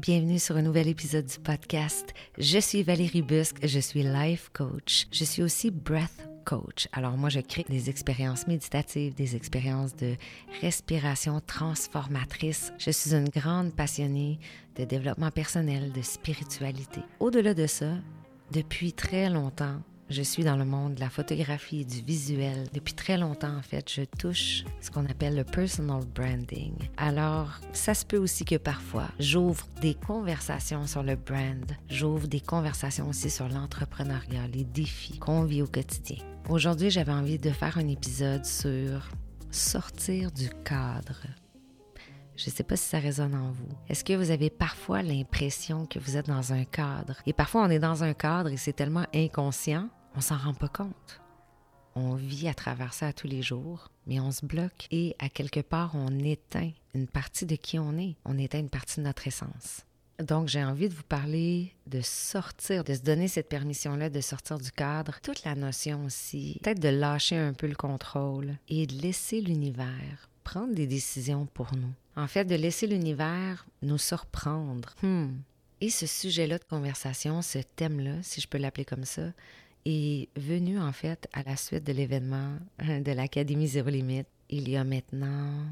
bienvenue 0.00 0.38
sur 0.38 0.56
un 0.56 0.62
nouvel 0.62 0.88
épisode 0.88 1.26
du 1.26 1.38
podcast. 1.38 2.14
Je 2.38 2.58
suis 2.58 2.82
Valérie 2.82 3.20
Busque, 3.20 3.58
je 3.66 3.78
suis 3.78 4.02
life 4.02 4.48
coach. 4.54 5.06
Je 5.12 5.24
suis 5.24 5.42
aussi 5.42 5.70
breath 5.70 6.26
coach. 6.46 6.88
Alors 6.94 7.18
moi, 7.18 7.28
je 7.28 7.40
crée 7.40 7.66
des 7.68 7.90
expériences 7.90 8.46
méditatives, 8.46 9.14
des 9.14 9.36
expériences 9.36 9.94
de 9.96 10.16
respiration 10.62 11.42
transformatrice. 11.46 12.72
Je 12.78 12.90
suis 12.90 13.12
une 13.14 13.28
grande 13.28 13.74
passionnée 13.74 14.38
de 14.76 14.84
développement 14.84 15.30
personnel, 15.30 15.92
de 15.92 16.00
spiritualité. 16.00 17.02
Au-delà 17.18 17.52
de 17.52 17.66
ça, 17.66 17.92
depuis 18.52 18.94
très 18.94 19.28
longtemps, 19.28 19.82
je 20.10 20.22
suis 20.22 20.42
dans 20.42 20.56
le 20.56 20.64
monde 20.64 20.96
de 20.96 21.00
la 21.00 21.08
photographie 21.08 21.82
et 21.82 21.84
du 21.84 22.02
visuel. 22.02 22.66
Depuis 22.74 22.94
très 22.94 23.16
longtemps, 23.16 23.56
en 23.56 23.62
fait, 23.62 23.90
je 23.90 24.02
touche 24.02 24.64
ce 24.80 24.90
qu'on 24.90 25.06
appelle 25.06 25.36
le 25.36 25.44
personal 25.44 26.04
branding. 26.04 26.74
Alors, 26.96 27.60
ça 27.72 27.94
se 27.94 28.04
peut 28.04 28.18
aussi 28.18 28.44
que 28.44 28.56
parfois, 28.56 29.08
j'ouvre 29.20 29.66
des 29.80 29.94
conversations 29.94 30.86
sur 30.86 31.04
le 31.04 31.14
brand. 31.14 31.64
J'ouvre 31.88 32.26
des 32.26 32.40
conversations 32.40 33.08
aussi 33.08 33.30
sur 33.30 33.48
l'entrepreneuriat, 33.48 34.48
les 34.52 34.64
défis 34.64 35.18
qu'on 35.18 35.44
vit 35.44 35.62
au 35.62 35.68
quotidien. 35.68 36.18
Aujourd'hui, 36.48 36.90
j'avais 36.90 37.12
envie 37.12 37.38
de 37.38 37.50
faire 37.50 37.78
un 37.78 37.86
épisode 37.86 38.44
sur 38.44 39.08
sortir 39.52 40.32
du 40.32 40.48
cadre. 40.64 41.22
Je 42.36 42.46
ne 42.48 42.54
sais 42.54 42.62
pas 42.64 42.76
si 42.76 42.88
ça 42.88 42.98
résonne 42.98 43.34
en 43.34 43.52
vous. 43.52 43.68
Est-ce 43.88 44.02
que 44.02 44.14
vous 44.14 44.30
avez 44.30 44.48
parfois 44.48 45.02
l'impression 45.02 45.86
que 45.86 45.98
vous 45.98 46.16
êtes 46.16 46.26
dans 46.26 46.52
un 46.54 46.64
cadre? 46.64 47.16
Et 47.26 47.34
parfois, 47.34 47.62
on 47.64 47.70
est 47.70 47.78
dans 47.78 48.02
un 48.02 48.14
cadre 48.14 48.48
et 48.48 48.56
c'est 48.56 48.72
tellement 48.72 49.04
inconscient, 49.14 49.88
on 50.16 50.20
s'en 50.20 50.36
rend 50.36 50.54
pas 50.54 50.68
compte. 50.68 51.20
On 51.94 52.14
vit 52.14 52.48
à 52.48 52.54
travers 52.54 52.94
ça 52.94 53.12
tous 53.12 53.26
les 53.26 53.42
jours, 53.42 53.90
mais 54.06 54.20
on 54.20 54.30
se 54.30 54.46
bloque 54.46 54.86
et 54.90 55.16
à 55.18 55.28
quelque 55.28 55.60
part, 55.60 55.92
on 55.94 56.18
éteint 56.20 56.70
une 56.94 57.08
partie 57.08 57.46
de 57.46 57.56
qui 57.56 57.78
on 57.78 57.98
est. 57.98 58.16
On 58.24 58.38
éteint 58.38 58.60
une 58.60 58.68
partie 58.68 59.00
de 59.00 59.06
notre 59.06 59.26
essence. 59.26 59.84
Donc, 60.20 60.48
j'ai 60.48 60.62
envie 60.62 60.88
de 60.88 60.94
vous 60.94 61.02
parler 61.02 61.72
de 61.86 62.00
sortir, 62.02 62.84
de 62.84 62.94
se 62.94 63.00
donner 63.00 63.26
cette 63.26 63.48
permission-là 63.48 64.10
de 64.10 64.20
sortir 64.20 64.58
du 64.58 64.70
cadre. 64.70 65.18
Toute 65.22 65.44
la 65.44 65.54
notion 65.54 66.04
aussi, 66.04 66.58
peut-être 66.62 66.80
de 66.80 66.90
lâcher 66.90 67.36
un 67.36 67.54
peu 67.54 67.66
le 67.66 67.74
contrôle 67.74 68.56
et 68.68 68.86
de 68.86 69.00
laisser 69.00 69.40
l'univers 69.40 70.28
prendre 70.44 70.74
des 70.74 70.86
décisions 70.86 71.46
pour 71.46 71.74
nous. 71.74 71.92
En 72.16 72.26
fait, 72.26 72.44
de 72.44 72.54
laisser 72.54 72.86
l'univers 72.86 73.66
nous 73.82 73.98
surprendre. 73.98 74.94
Hmm. 75.02 75.28
Et 75.80 75.88
ce 75.88 76.06
sujet-là 76.06 76.58
de 76.58 76.64
conversation, 76.64 77.40
ce 77.40 77.58
thème-là, 77.58 78.16
si 78.22 78.40
je 78.40 78.48
peux 78.48 78.58
l'appeler 78.58 78.84
comme 78.84 79.04
ça, 79.04 79.32
est 79.84 80.28
venu 80.36 80.78
en 80.78 80.92
fait 80.92 81.28
à 81.32 81.42
la 81.42 81.56
suite 81.56 81.84
de 81.84 81.92
l'événement 81.92 82.58
de 82.80 83.12
l'Académie 83.12 83.68
Zéro 83.68 83.88
Limite 83.88 84.26
il 84.50 84.68
y 84.68 84.76
a 84.76 84.84
maintenant 84.84 85.64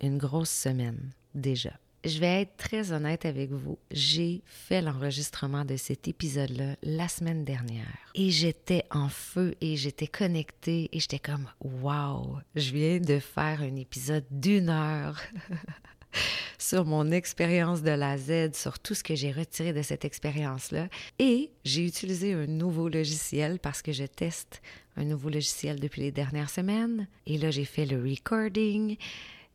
une 0.00 0.18
grosse 0.18 0.50
semaine 0.50 1.10
déjà. 1.34 1.72
Je 2.04 2.20
vais 2.20 2.42
être 2.42 2.56
très 2.56 2.92
honnête 2.92 3.26
avec 3.26 3.50
vous. 3.50 3.76
J'ai 3.90 4.42
fait 4.46 4.80
l'enregistrement 4.80 5.64
de 5.64 5.76
cet 5.76 6.06
épisode-là 6.06 6.76
la 6.82 7.08
semaine 7.08 7.44
dernière. 7.44 7.98
Et 8.14 8.30
j'étais 8.30 8.84
en 8.90 9.08
feu 9.08 9.56
et 9.60 9.76
j'étais 9.76 10.06
connectée 10.06 10.88
et 10.92 11.00
j'étais 11.00 11.18
comme 11.18 11.48
Wow, 11.60 12.38
je 12.54 12.72
viens 12.72 13.00
de 13.00 13.18
faire 13.18 13.62
un 13.62 13.74
épisode 13.76 14.24
d'une 14.30 14.68
heure. 14.68 15.20
sur 16.58 16.84
mon 16.84 17.10
expérience 17.10 17.82
de 17.82 17.90
la 17.90 18.18
Z, 18.18 18.54
sur 18.54 18.78
tout 18.78 18.94
ce 18.94 19.02
que 19.02 19.14
j'ai 19.14 19.32
retiré 19.32 19.72
de 19.72 19.82
cette 19.82 20.04
expérience-là. 20.04 20.88
Et 21.18 21.50
j'ai 21.64 21.86
utilisé 21.86 22.34
un 22.34 22.46
nouveau 22.46 22.88
logiciel 22.88 23.58
parce 23.58 23.82
que 23.82 23.92
je 23.92 24.04
teste 24.04 24.62
un 24.96 25.04
nouveau 25.04 25.28
logiciel 25.28 25.78
depuis 25.80 26.02
les 26.02 26.12
dernières 26.12 26.50
semaines. 26.50 27.06
Et 27.26 27.38
là, 27.38 27.50
j'ai 27.50 27.64
fait 27.64 27.86
le 27.86 28.02
recording. 28.02 28.96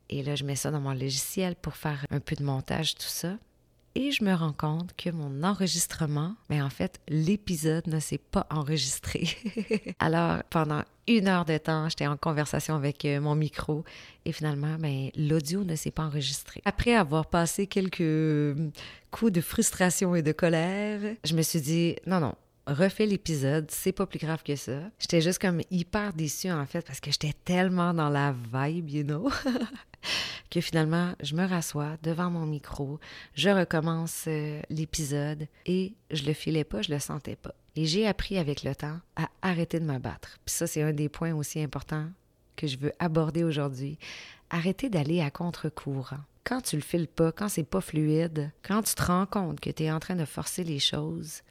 Et 0.08 0.22
là, 0.22 0.34
je 0.34 0.44
mets 0.44 0.56
ça 0.56 0.70
dans 0.70 0.80
mon 0.80 0.92
logiciel 0.92 1.56
pour 1.56 1.76
faire 1.76 2.06
un 2.10 2.20
peu 2.20 2.36
de 2.36 2.44
montage, 2.44 2.94
tout 2.94 3.02
ça. 3.02 3.38
Et 3.96 4.10
je 4.10 4.24
me 4.24 4.34
rends 4.34 4.52
compte 4.52 4.90
que 4.96 5.10
mon 5.10 5.44
enregistrement, 5.44 6.34
mais 6.50 6.60
en 6.60 6.68
fait, 6.68 6.98
l'épisode 7.08 7.86
ne 7.86 8.00
s'est 8.00 8.18
pas 8.18 8.44
enregistré. 8.50 9.28
Alors, 10.00 10.42
pendant 10.50 10.82
une 11.06 11.28
heure 11.28 11.44
de 11.44 11.56
temps, 11.58 11.88
j'étais 11.88 12.08
en 12.08 12.16
conversation 12.16 12.74
avec 12.74 13.04
euh, 13.04 13.20
mon 13.20 13.36
micro 13.36 13.84
et 14.24 14.32
finalement, 14.32 14.76
ben, 14.80 15.10
l'audio 15.16 15.62
ne 15.62 15.76
s'est 15.76 15.92
pas 15.92 16.04
enregistré. 16.04 16.60
Après 16.64 16.94
avoir 16.94 17.26
passé 17.26 17.68
quelques 17.68 18.56
coups 19.12 19.30
de 19.30 19.40
frustration 19.40 20.16
et 20.16 20.22
de 20.22 20.32
colère, 20.32 21.00
je 21.22 21.34
me 21.36 21.42
suis 21.42 21.60
dit, 21.60 21.94
non, 22.04 22.18
non, 22.18 22.34
refais 22.66 23.06
l'épisode, 23.06 23.70
c'est 23.70 23.92
pas 23.92 24.06
plus 24.06 24.18
grave 24.18 24.42
que 24.42 24.56
ça. 24.56 24.80
J'étais 24.98 25.20
juste 25.20 25.40
comme 25.40 25.60
hyper 25.70 26.12
déçue 26.12 26.50
en 26.50 26.66
fait 26.66 26.86
parce 26.86 27.00
que 27.00 27.10
j'étais 27.10 27.34
tellement 27.44 27.94
dans 27.94 28.08
la 28.08 28.32
vibe, 28.52 28.90
you 28.90 29.02
know, 29.02 29.30
que 30.50 30.60
finalement 30.60 31.14
je 31.22 31.34
me 31.34 31.46
rassois 31.46 31.96
devant 32.02 32.30
mon 32.30 32.46
micro, 32.46 32.98
je 33.34 33.50
recommence 33.50 34.24
euh, 34.28 34.60
l'épisode 34.70 35.46
et 35.66 35.94
je 36.10 36.24
le 36.24 36.32
filais 36.32 36.64
pas, 36.64 36.82
je 36.82 36.92
le 36.92 36.98
sentais 36.98 37.36
pas. 37.36 37.54
Et 37.76 37.86
j'ai 37.86 38.06
appris 38.06 38.38
avec 38.38 38.62
le 38.62 38.74
temps 38.74 38.98
à 39.16 39.28
arrêter 39.42 39.80
de 39.80 39.84
me 39.84 39.98
battre. 39.98 40.38
Puis 40.44 40.54
ça 40.54 40.66
c'est 40.66 40.82
un 40.82 40.92
des 40.92 41.08
points 41.08 41.34
aussi 41.34 41.60
importants 41.60 42.08
que 42.56 42.66
je 42.66 42.78
veux 42.78 42.92
aborder 42.98 43.44
aujourd'hui. 43.44 43.98
Arrêter 44.50 44.88
d'aller 44.88 45.20
à 45.20 45.30
contre-courant. 45.30 46.20
Quand 46.44 46.60
tu 46.60 46.76
le 46.76 46.82
files 46.82 47.08
pas, 47.08 47.32
quand 47.32 47.48
c'est 47.48 47.64
pas 47.64 47.80
fluide, 47.80 48.52
quand 48.62 48.82
tu 48.82 48.94
te 48.94 49.02
rends 49.02 49.26
compte 49.26 49.60
que 49.60 49.70
tu 49.70 49.84
es 49.84 49.90
en 49.90 49.98
train 49.98 50.14
de 50.14 50.26
forcer 50.26 50.62
les 50.62 50.78
choses, 50.78 51.42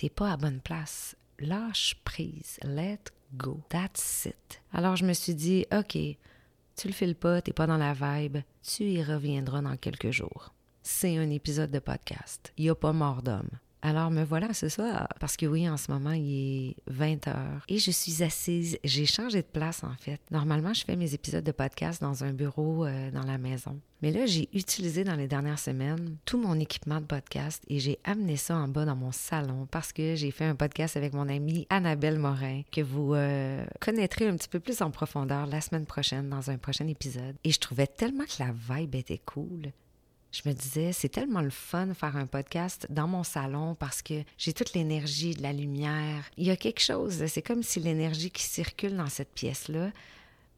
t'es 0.00 0.08
pas 0.08 0.32
à 0.32 0.36
bonne 0.38 0.60
place. 0.60 1.14
Lâche 1.40 1.94
prise. 2.04 2.58
Let 2.64 3.00
go. 3.34 3.60
That's 3.68 4.24
it. 4.24 4.62
Alors 4.72 4.96
je 4.96 5.04
me 5.04 5.12
suis 5.12 5.34
dit, 5.34 5.66
OK, 5.74 5.92
tu 5.92 6.88
le 6.88 6.94
files 6.94 7.14
pas, 7.14 7.42
t'es 7.42 7.52
pas 7.52 7.66
dans 7.66 7.76
la 7.76 7.92
vibe, 7.92 8.38
tu 8.62 8.84
y 8.84 9.02
reviendras 9.02 9.60
dans 9.60 9.76
quelques 9.76 10.10
jours. 10.10 10.54
C'est 10.82 11.18
un 11.18 11.28
épisode 11.28 11.70
de 11.70 11.80
podcast. 11.80 12.50
Il 12.56 12.70
a 12.70 12.74
pas 12.74 12.94
mort 12.94 13.20
d'homme. 13.20 13.50
Alors 13.82 14.10
me 14.10 14.22
voilà 14.24 14.52
ce 14.52 14.68
soir, 14.68 15.08
parce 15.20 15.36
que 15.36 15.46
oui, 15.46 15.68
en 15.68 15.78
ce 15.78 15.90
moment, 15.90 16.12
il 16.12 16.68
est 16.68 16.76
20 16.88 17.28
heures 17.28 17.64
et 17.68 17.78
je 17.78 17.90
suis 17.90 18.22
assise. 18.22 18.78
J'ai 18.84 19.06
changé 19.06 19.40
de 19.40 19.46
place 19.46 19.84
en 19.84 19.94
fait. 19.98 20.20
Normalement, 20.30 20.74
je 20.74 20.84
fais 20.84 20.96
mes 20.96 21.14
épisodes 21.14 21.44
de 21.44 21.52
podcast 21.52 22.02
dans 22.02 22.22
un 22.22 22.32
bureau 22.32 22.84
euh, 22.84 23.10
dans 23.10 23.22
la 23.22 23.38
maison. 23.38 23.80
Mais 24.02 24.12
là, 24.12 24.26
j'ai 24.26 24.48
utilisé 24.54 25.04
dans 25.04 25.16
les 25.16 25.28
dernières 25.28 25.58
semaines 25.58 26.16
tout 26.24 26.38
mon 26.38 26.58
équipement 26.58 27.00
de 27.00 27.06
podcast 27.06 27.62
et 27.68 27.80
j'ai 27.80 27.98
amené 28.04 28.36
ça 28.36 28.56
en 28.56 28.68
bas 28.68 28.84
dans 28.84 28.96
mon 28.96 29.12
salon 29.12 29.66
parce 29.70 29.92
que 29.92 30.14
j'ai 30.14 30.30
fait 30.30 30.46
un 30.46 30.54
podcast 30.54 30.96
avec 30.96 31.12
mon 31.12 31.28
amie 31.28 31.66
Annabelle 31.70 32.18
Morin 32.18 32.62
que 32.72 32.80
vous 32.80 33.14
euh, 33.14 33.64
connaîtrez 33.80 34.26
un 34.26 34.36
petit 34.36 34.48
peu 34.48 34.60
plus 34.60 34.80
en 34.82 34.90
profondeur 34.90 35.46
la 35.46 35.60
semaine 35.60 35.86
prochaine 35.86 36.28
dans 36.28 36.50
un 36.50 36.58
prochain 36.58 36.86
épisode. 36.86 37.36
Et 37.44 37.50
je 37.50 37.58
trouvais 37.58 37.86
tellement 37.86 38.24
que 38.24 38.42
la 38.42 38.52
vibe 38.52 38.94
était 38.94 39.20
cool 39.24 39.72
je 40.32 40.48
me 40.48 40.54
disais, 40.54 40.92
c'est 40.92 41.08
tellement 41.08 41.40
le 41.40 41.50
fun 41.50 41.88
de 41.88 41.94
faire 41.94 42.16
un 42.16 42.26
podcast 42.26 42.86
dans 42.88 43.08
mon 43.08 43.24
salon 43.24 43.74
parce 43.74 44.00
que 44.00 44.22
j'ai 44.38 44.52
toute 44.52 44.74
l'énergie, 44.74 45.34
de 45.34 45.42
la 45.42 45.52
lumière. 45.52 46.24
Il 46.36 46.46
y 46.46 46.50
a 46.50 46.56
quelque 46.56 46.80
chose, 46.80 47.24
c'est 47.26 47.42
comme 47.42 47.62
si 47.62 47.80
l'énergie 47.80 48.30
qui 48.30 48.42
circule 48.42 48.96
dans 48.96 49.08
cette 49.08 49.32
pièce-là, 49.32 49.90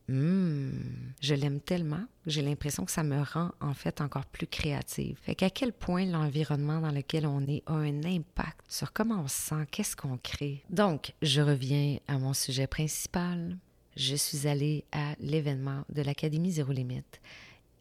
hmm, 0.09 0.73
je 1.21 1.35
l'aime 1.35 1.61
tellement, 1.61 2.05
j'ai 2.27 2.43
l'impression 2.43 2.85
que 2.85 2.91
ça 2.91 3.03
me 3.03 3.23
rend 3.23 3.53
en 3.61 3.73
fait 3.73 4.03
encore 4.03 4.27
plus 4.27 4.47
créative. 4.47 5.17
Fait 5.23 5.35
qu'à 5.35 5.49
quel 5.49 5.73
point 5.73 6.05
l'environnement 6.05 6.81
dans 6.81 6.93
lequel 6.93 7.27
on 7.27 7.41
est 7.47 7.63
a 7.67 7.75
un 7.75 8.05
impact 8.05 8.61
sur 8.69 8.93
comment 8.93 9.23
on 9.23 9.29
se 9.29 9.41
sent, 9.49 9.67
qu'est-ce 9.71 9.97
qu'on 9.97 10.19
crée? 10.19 10.63
Donc, 10.69 11.15
je 11.23 11.41
reviens 11.41 11.97
à 12.09 12.19
mon 12.19 12.35
sujet 12.35 12.67
principal. 12.67 13.57
Je 13.97 14.17
suis 14.17 14.47
allée 14.47 14.85
à 14.93 15.15
l'événement 15.19 15.85
de 15.91 16.03
l'Académie 16.03 16.53
Zéro 16.53 16.73
Limite 16.73 17.21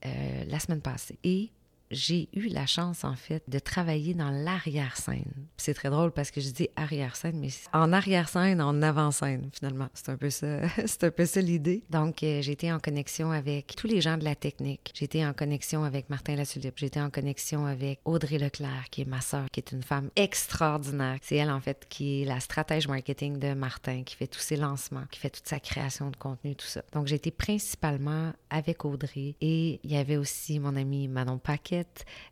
euh, 0.06 0.46
la 0.46 0.60
semaine 0.60 0.82
passée 0.82 1.18
et 1.24 1.52
j'ai 1.92 2.30
eu 2.34 2.48
la 2.48 2.66
chance, 2.66 3.04
en 3.04 3.16
fait, 3.16 3.44
de 3.48 3.60
travailler 3.60 4.14
dans 4.14 4.30
l'arrière-scène. 4.30 5.32
C'est 5.58 5.74
très 5.74 5.90
drôle 5.90 6.12
parce 6.12 6.32
que 6.32 6.42
je 6.42 6.50
dis 6.50 6.70
arrière-scène, 6.76 7.40
mais 7.40 7.50
en 7.74 7.92
arrière-scène, 7.94 8.62
en 8.62 8.82
avant-scène, 8.82 9.50
finalement. 9.54 9.90
C'est 9.94 10.10
un 10.10 10.18
peu 10.18 10.30
ça, 10.30 10.62
c'est 10.86 11.04
un 11.04 11.12
peu 11.12 11.26
ça 11.26 11.42
l'idée. 11.42 11.84
Donc, 11.90 12.24
euh, 12.24 12.42
été 12.52 12.72
en 12.72 12.80
connexion 12.80 13.32
avec 13.32 13.76
tous 13.76 13.88
les 13.88 14.02
gens 14.02 14.18
de 14.18 14.24
la 14.24 14.36
technique. 14.36 14.92
J'étais 14.94 15.26
en 15.26 15.34
connexion 15.34 15.84
avec 15.84 16.10
Martin 16.10 16.36
Latulippe. 16.36 16.78
J'étais 16.78 17.02
en 17.02 17.10
connexion 17.10 17.66
avec 17.66 18.00
Audrey 18.06 18.38
Leclerc, 18.38 18.86
qui 18.92 19.02
est 19.02 19.06
ma 19.06 19.22
sœur, 19.22 19.46
qui 19.52 19.60
est 19.60 19.72
une 19.72 19.84
femme 19.84 20.10
extraordinaire. 20.16 21.18
C'est 21.22 21.38
elle, 21.38 21.52
en 21.52 21.62
fait, 21.62 21.86
qui 21.90 22.22
est 22.22 22.26
la 22.26 22.40
stratège 22.40 22.88
marketing 22.88 23.40
de 23.40 23.54
Martin, 23.54 24.04
qui 24.04 24.16
fait 24.16 24.28
tous 24.28 24.40
ses 24.40 24.58
lancements, 24.58 25.06
qui 25.12 25.20
fait 25.20 25.30
toute 25.30 25.48
sa 25.48 25.60
création 25.60 26.10
de 26.10 26.16
contenu, 26.16 26.56
tout 26.56 26.68
ça. 26.68 26.84
Donc, 26.94 27.08
j'étais 27.08 27.32
principalement 27.32 28.34
avec 28.50 28.86
Audrey 28.86 29.36
et 29.42 29.80
il 29.84 29.92
y 29.92 29.98
avait 29.98 30.18
aussi 30.18 30.60
mon 30.60 30.76
ami 30.76 31.08
Manon 31.08 31.38
Paquet 31.38 31.81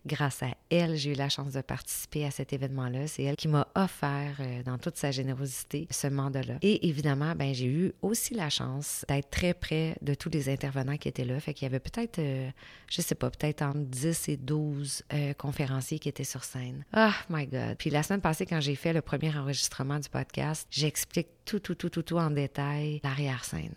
Grâce 0.05 0.43
à 0.43 0.49
elle, 0.69 0.95
j'ai 0.95 1.11
eu 1.11 1.15
la 1.15 1.29
chance 1.29 1.53
de 1.53 1.61
participer 1.61 2.25
à 2.25 2.31
cet 2.31 2.53
événement-là. 2.53 3.07
C'est 3.07 3.23
elle 3.23 3.35
qui 3.35 3.47
m'a 3.47 3.67
offert, 3.75 4.37
euh, 4.39 4.63
dans 4.63 4.77
toute 4.77 4.97
sa 4.97 5.11
générosité, 5.11 5.87
ce 5.91 6.07
mandat-là. 6.07 6.55
Et 6.61 6.87
évidemment, 6.87 7.33
ben, 7.35 7.53
j'ai 7.53 7.65
eu 7.65 7.93
aussi 8.01 8.33
la 8.33 8.49
chance 8.49 9.05
d'être 9.07 9.29
très 9.29 9.53
près 9.53 9.95
de 10.01 10.13
tous 10.13 10.29
les 10.29 10.49
intervenants 10.49 10.97
qui 10.97 11.07
étaient 11.07 11.25
là. 11.25 11.39
Fait 11.39 11.53
qu'il 11.53 11.65
y 11.65 11.69
avait 11.69 11.79
peut-être, 11.79 12.19
euh, 12.19 12.49
je 12.89 13.01
sais 13.01 13.15
pas, 13.15 13.29
peut-être 13.29 13.61
entre 13.61 13.79
10 13.79 14.29
et 14.29 14.37
12 14.37 15.03
euh, 15.13 15.33
conférenciers 15.33 15.99
qui 15.99 16.09
étaient 16.09 16.23
sur 16.23 16.43
scène. 16.43 16.83
Oh 16.95 17.09
my 17.29 17.45
God. 17.45 17.75
Puis 17.77 17.89
la 17.89 18.03
semaine 18.03 18.21
passée, 18.21 18.45
quand 18.45 18.61
j'ai 18.61 18.75
fait 18.75 18.93
le 18.93 19.01
premier 19.01 19.35
enregistrement 19.35 19.99
du 19.99 20.09
podcast, 20.09 20.67
j'explique 20.71 21.27
tout, 21.45 21.59
tout, 21.59 21.75
tout, 21.75 21.89
tout, 21.89 22.03
tout 22.03 22.17
en 22.17 22.29
détail 22.29 22.99
l'arrière-scène. 23.03 23.73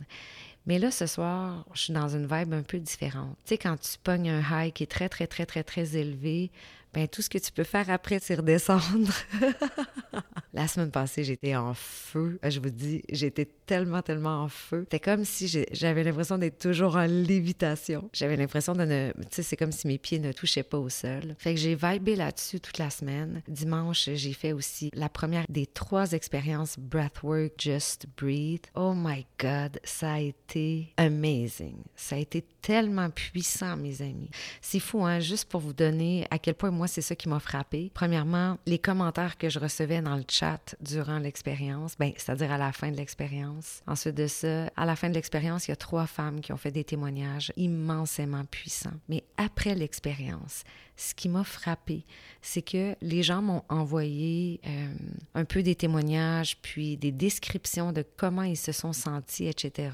Mais 0.66 0.78
là, 0.78 0.90
ce 0.90 1.06
soir, 1.06 1.64
je 1.74 1.80
suis 1.82 1.92
dans 1.92 2.08
une 2.08 2.26
vibe 2.26 2.52
un 2.52 2.62
peu 2.62 2.78
différente. 2.78 3.36
Tu 3.44 3.50
sais, 3.50 3.58
quand 3.58 3.76
tu 3.80 3.98
pognes 4.02 4.30
un 4.30 4.40
high 4.40 4.72
qui 4.72 4.84
est 4.84 4.90
très, 4.90 5.08
très, 5.08 5.26
très, 5.26 5.44
très, 5.44 5.64
très 5.64 5.96
élevé, 5.96 6.50
ben 6.94 7.08
tout 7.08 7.22
ce 7.22 7.30
que 7.30 7.38
tu 7.38 7.52
peux 7.52 7.64
faire 7.64 7.88
après, 7.90 8.18
c'est 8.20 8.34
redescendre. 8.34 9.12
La 10.54 10.68
semaine 10.68 10.90
passée, 10.90 11.24
j'étais 11.24 11.56
en 11.56 11.72
feu. 11.72 12.38
Je 12.46 12.60
vous 12.60 12.68
dis, 12.68 13.02
j'étais 13.10 13.48
tellement, 13.64 14.02
tellement 14.02 14.42
en 14.42 14.48
feu. 14.48 14.80
C'était 14.82 15.00
comme 15.00 15.24
si 15.24 15.48
j'avais 15.72 16.04
l'impression 16.04 16.36
d'être 16.36 16.58
toujours 16.58 16.96
en 16.96 17.06
lévitation. 17.06 18.10
J'avais 18.12 18.36
l'impression 18.36 18.74
de 18.74 18.84
ne... 18.84 19.12
Tu 19.12 19.26
sais, 19.30 19.42
c'est 19.42 19.56
comme 19.56 19.72
si 19.72 19.86
mes 19.86 19.96
pieds 19.96 20.18
ne 20.18 20.30
touchaient 20.32 20.62
pas 20.62 20.78
au 20.78 20.90
sol. 20.90 21.34
Fait 21.38 21.54
que 21.54 21.60
j'ai 21.60 21.74
vibé 21.74 22.16
là-dessus 22.16 22.60
toute 22.60 22.76
la 22.76 22.90
semaine. 22.90 23.40
Dimanche, 23.48 24.10
j'ai 24.12 24.34
fait 24.34 24.52
aussi 24.52 24.90
la 24.92 25.08
première 25.08 25.46
des 25.48 25.64
trois 25.64 26.12
expériences 26.12 26.78
Breathwork 26.78 27.52
Just 27.56 28.06
Breathe. 28.18 28.66
Oh 28.74 28.92
my 28.94 29.24
God, 29.40 29.80
ça 29.84 30.14
a 30.14 30.20
été 30.20 30.92
amazing. 30.98 31.76
Ça 31.96 32.16
a 32.16 32.18
été 32.18 32.44
tellement 32.60 33.08
puissant, 33.08 33.78
mes 33.78 34.02
amis. 34.02 34.30
C'est 34.60 34.80
fou, 34.80 35.04
hein? 35.06 35.20
Juste 35.20 35.48
pour 35.48 35.62
vous 35.62 35.72
donner 35.72 36.26
à 36.30 36.38
quel 36.38 36.54
point 36.54 36.70
c'est 36.86 37.02
ça 37.02 37.14
qui 37.14 37.28
m'a 37.28 37.40
frappé. 37.40 37.90
Premièrement, 37.94 38.58
les 38.66 38.78
commentaires 38.78 39.38
que 39.38 39.48
je 39.48 39.58
recevais 39.58 40.00
dans 40.02 40.16
le 40.16 40.24
chat 40.28 40.74
durant 40.80 41.18
l'expérience, 41.18 41.96
ben, 41.98 42.12
c'est-à-dire 42.16 42.52
à 42.52 42.58
la 42.58 42.72
fin 42.72 42.90
de 42.90 42.96
l'expérience. 42.96 43.82
Ensuite 43.86 44.14
de 44.14 44.26
ça, 44.26 44.70
à 44.76 44.84
la 44.84 44.96
fin 44.96 45.08
de 45.08 45.14
l'expérience, 45.14 45.68
il 45.68 45.70
y 45.70 45.72
a 45.72 45.76
trois 45.76 46.06
femmes 46.06 46.40
qui 46.40 46.52
ont 46.52 46.56
fait 46.56 46.70
des 46.70 46.84
témoignages 46.84 47.52
immensément 47.56 48.44
puissants. 48.44 48.98
Mais 49.08 49.24
après 49.36 49.74
l'expérience, 49.74 50.64
ce 50.96 51.14
qui 51.14 51.28
m'a 51.28 51.44
frappé, 51.44 52.04
c'est 52.40 52.62
que 52.62 52.94
les 53.00 53.22
gens 53.22 53.42
m'ont 53.42 53.62
envoyé 53.68 54.60
euh, 54.66 54.94
un 55.34 55.44
peu 55.44 55.62
des 55.62 55.74
témoignages, 55.74 56.58
puis 56.62 56.96
des 56.96 57.12
descriptions 57.12 57.92
de 57.92 58.04
comment 58.16 58.42
ils 58.42 58.56
se 58.56 58.72
sont 58.72 58.92
sentis, 58.92 59.46
etc. 59.46 59.90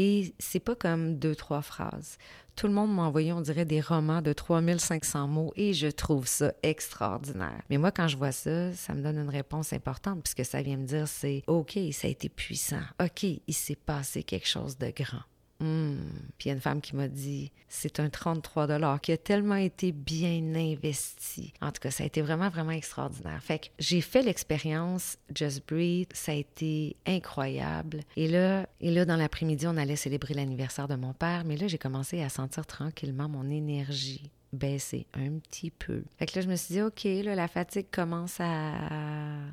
Et 0.00 0.32
c'est 0.38 0.60
pas 0.60 0.76
comme 0.76 1.18
deux, 1.18 1.34
trois 1.34 1.60
phrases. 1.60 2.18
Tout 2.54 2.68
le 2.68 2.72
monde 2.72 2.94
m'a 2.94 3.02
envoyé, 3.02 3.32
on 3.32 3.40
dirait, 3.40 3.64
des 3.64 3.80
romans 3.80 4.22
de 4.22 4.32
3500 4.32 5.26
mots 5.26 5.52
et 5.56 5.74
je 5.74 5.88
trouve 5.88 6.28
ça 6.28 6.52
extraordinaire. 6.62 7.62
Mais 7.68 7.78
moi, 7.78 7.90
quand 7.90 8.06
je 8.06 8.16
vois 8.16 8.30
ça, 8.30 8.72
ça 8.74 8.94
me 8.94 9.02
donne 9.02 9.18
une 9.18 9.28
réponse 9.28 9.72
importante 9.72 10.22
puisque 10.22 10.48
ça 10.48 10.62
vient 10.62 10.76
me 10.76 10.86
dire 10.86 11.08
c'est 11.08 11.42
OK, 11.48 11.76
ça 11.90 12.06
a 12.06 12.10
été 12.10 12.28
puissant. 12.28 12.82
OK, 13.02 13.24
il 13.24 13.54
s'est 13.54 13.74
passé 13.74 14.22
quelque 14.22 14.46
chose 14.46 14.78
de 14.78 14.92
grand. 14.94 15.24
Hmm. 15.60 15.96
Puis 16.38 16.48
y 16.48 16.52
a 16.52 16.54
une 16.54 16.60
femme 16.60 16.80
qui 16.80 16.94
m'a 16.94 17.08
dit 17.08 17.50
c'est 17.68 17.98
un 18.00 18.08
33 18.08 18.98
qui 19.00 19.12
a 19.12 19.16
tellement 19.16 19.56
été 19.56 19.92
bien 19.92 20.54
investi. 20.54 21.52
En 21.60 21.72
tout 21.72 21.80
cas, 21.80 21.90
ça 21.90 22.04
a 22.04 22.06
été 22.06 22.22
vraiment, 22.22 22.48
vraiment 22.48 22.70
extraordinaire. 22.70 23.42
Fait 23.42 23.58
que 23.58 23.66
j'ai 23.78 24.00
fait 24.00 24.22
l'expérience 24.22 25.18
Just 25.34 25.66
Breathe, 25.66 26.08
ça 26.14 26.32
a 26.32 26.36
été 26.36 26.96
incroyable. 27.06 28.00
Et 28.16 28.28
là, 28.28 28.68
et 28.80 28.90
là 28.90 29.04
dans 29.04 29.16
l'après-midi, 29.16 29.66
on 29.66 29.76
allait 29.76 29.96
célébrer 29.96 30.34
l'anniversaire 30.34 30.88
de 30.88 30.94
mon 30.94 31.12
père, 31.12 31.44
mais 31.44 31.56
là, 31.56 31.66
j'ai 31.66 31.78
commencé 31.78 32.22
à 32.22 32.28
sentir 32.28 32.66
tranquillement 32.66 33.28
mon 33.28 33.50
énergie 33.50 34.30
baisser 34.52 35.06
un 35.14 35.38
petit 35.38 35.70
peu. 35.70 36.02
Fait 36.18 36.26
que 36.26 36.38
là, 36.38 36.42
je 36.42 36.48
me 36.48 36.56
suis 36.56 36.74
dit, 36.74 36.82
OK, 36.82 37.04
là, 37.04 37.34
la 37.34 37.48
fatigue 37.48 37.88
commence 37.90 38.40
à... 38.40 38.72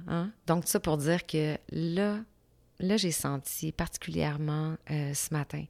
Hein? 0.08 0.32
Donc, 0.48 0.68
ça 0.68 0.80
pour 0.80 0.98
dire 0.98 1.26
que 1.26 1.58
là, 1.70 2.20
là, 2.80 2.98
j'ai 2.98 3.12
senti 3.12 3.72
particulièrement 3.72 4.76
euh, 4.92 5.14
ce 5.14 5.34
matin, 5.34 5.64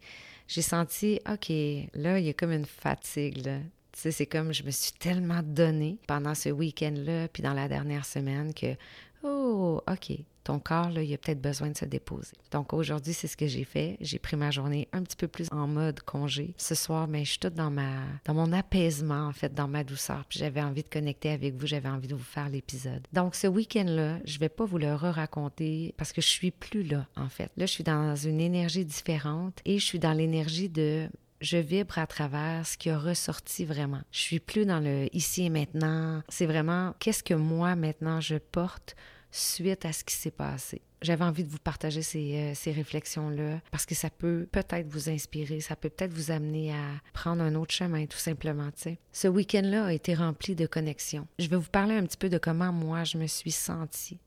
j'ai 0.47 0.61
senti, 0.61 1.19
OK, 1.29 1.49
là, 1.93 2.19
il 2.19 2.25
y 2.25 2.29
a 2.29 2.33
comme 2.33 2.51
une 2.51 2.65
fatigue, 2.65 3.45
là. 3.45 3.59
Tu 3.91 4.01
sais, 4.01 4.11
c'est 4.11 4.25
comme 4.25 4.53
je 4.53 4.63
me 4.63 4.71
suis 4.71 4.91
tellement 4.91 5.41
donnée 5.41 5.97
pendant 6.05 6.35
ce 6.35 6.49
week-end-là, 6.49 7.29
puis 7.29 7.41
dans 7.41 7.53
la 7.53 7.69
dernière 7.69 8.05
semaine, 8.05 8.53
que, 8.53 8.75
oh, 9.25 9.81
OK, 9.89 10.17
ton 10.43 10.59
corps, 10.59 10.91
là, 10.91 11.01
il 11.01 11.13
a 11.13 11.17
peut-être 11.17 11.41
besoin 11.41 11.69
de 11.69 11.77
se 11.77 11.85
déposer. 11.85 12.33
Donc 12.51 12.71
aujourd'hui, 12.71 13.13
c'est 13.13 13.27
ce 13.27 13.35
que 13.35 13.47
j'ai 13.47 13.63
fait. 13.63 13.97
J'ai 13.99 14.19
pris 14.19 14.37
ma 14.37 14.51
journée 14.51 14.87
un 14.93 15.01
petit 15.01 15.15
peu 15.15 15.27
plus 15.27 15.47
en 15.51 15.67
mode 15.67 16.01
congé. 16.01 16.53
Ce 16.57 16.75
soir, 16.75 17.07
mais 17.07 17.25
je 17.25 17.31
suis 17.31 17.39
toute 17.39 17.55
dans 17.55 17.71
ma 17.71 18.03
dans 18.25 18.35
mon 18.35 18.53
apaisement, 18.53 19.27
en 19.27 19.33
fait, 19.33 19.53
dans 19.53 19.67
ma 19.67 19.83
douceur. 19.83 20.23
Puis 20.29 20.39
j'avais 20.39 20.61
envie 20.61 20.83
de 20.83 20.89
connecter 20.89 21.31
avec 21.31 21.55
vous, 21.55 21.65
j'avais 21.65 21.89
envie 21.89 22.07
de 22.07 22.15
vous 22.15 22.23
faire 22.23 22.49
l'épisode. 22.49 23.05
Donc 23.11 23.35
ce 23.35 23.47
week-end-là, 23.47 24.19
je 24.23 24.39
vais 24.39 24.49
pas 24.49 24.65
vous 24.65 24.77
le 24.77 24.93
raconter 24.93 25.93
parce 25.97 26.13
que 26.13 26.21
je 26.21 26.27
suis 26.27 26.51
plus 26.51 26.83
là, 26.83 27.07
en 27.15 27.29
fait. 27.29 27.51
Là, 27.57 27.65
je 27.65 27.71
suis 27.71 27.83
dans 27.83 28.15
une 28.15 28.39
énergie 28.39 28.85
différente 28.85 29.59
et 29.65 29.79
je 29.79 29.85
suis 29.85 29.99
dans 29.99 30.13
l'énergie 30.13 30.69
de 30.69 31.09
je 31.41 31.57
vibre 31.57 31.97
à 31.97 32.07
travers 32.07 32.65
ce 32.65 32.77
qui 32.77 32.89
a 32.89 32.97
ressorti 32.97 33.65
vraiment. 33.65 34.01
Je 34.11 34.19
suis 34.19 34.39
plus 34.39 34.65
dans 34.65 34.79
le 34.79 35.07
ici 35.15 35.43
et 35.43 35.49
maintenant. 35.49 36.21
C'est 36.29 36.45
vraiment 36.45 36.93
qu'est-ce 36.99 37.23
que 37.23 37.33
moi 37.33 37.75
maintenant 37.75 38.21
je 38.21 38.37
porte 38.37 38.95
suite 39.35 39.85
à 39.85 39.93
ce 39.93 40.03
qui 40.03 40.15
s'est 40.15 40.31
passé. 40.31 40.81
J'avais 41.01 41.23
envie 41.23 41.43
de 41.43 41.49
vous 41.49 41.59
partager 41.59 42.01
ces, 42.01 42.35
euh, 42.35 42.53
ces 42.55 42.71
réflexions-là 42.71 43.59
parce 43.69 43.85
que 43.85 43.93
ça 43.93 44.09
peut 44.09 44.47
peut-être 44.51 44.87
vous 44.87 45.09
inspirer, 45.09 45.59
ça 45.59 45.75
peut 45.75 45.89
peut-être 45.89 46.13
vous 46.13 46.31
amener 46.31 46.73
à 46.73 46.83
prendre 47.13 47.43
un 47.43 47.53
autre 47.55 47.73
chemin, 47.73 48.05
tout 48.05 48.17
simplement. 48.17 48.69
sais. 48.75 48.97
Ce 49.11 49.27
week-end-là 49.27 49.85
a 49.85 49.93
été 49.93 50.15
rempli 50.15 50.55
de 50.55 50.65
connexions. 50.65 51.27
Je 51.37 51.47
vais 51.47 51.57
vous 51.57 51.69
parler 51.69 51.95
un 51.95 52.03
petit 52.03 52.17
peu 52.17 52.29
de 52.29 52.37
comment 52.37 52.71
moi 52.71 53.03
je 53.03 53.17
me 53.17 53.27
suis 53.27 53.51
sentie 53.51 54.19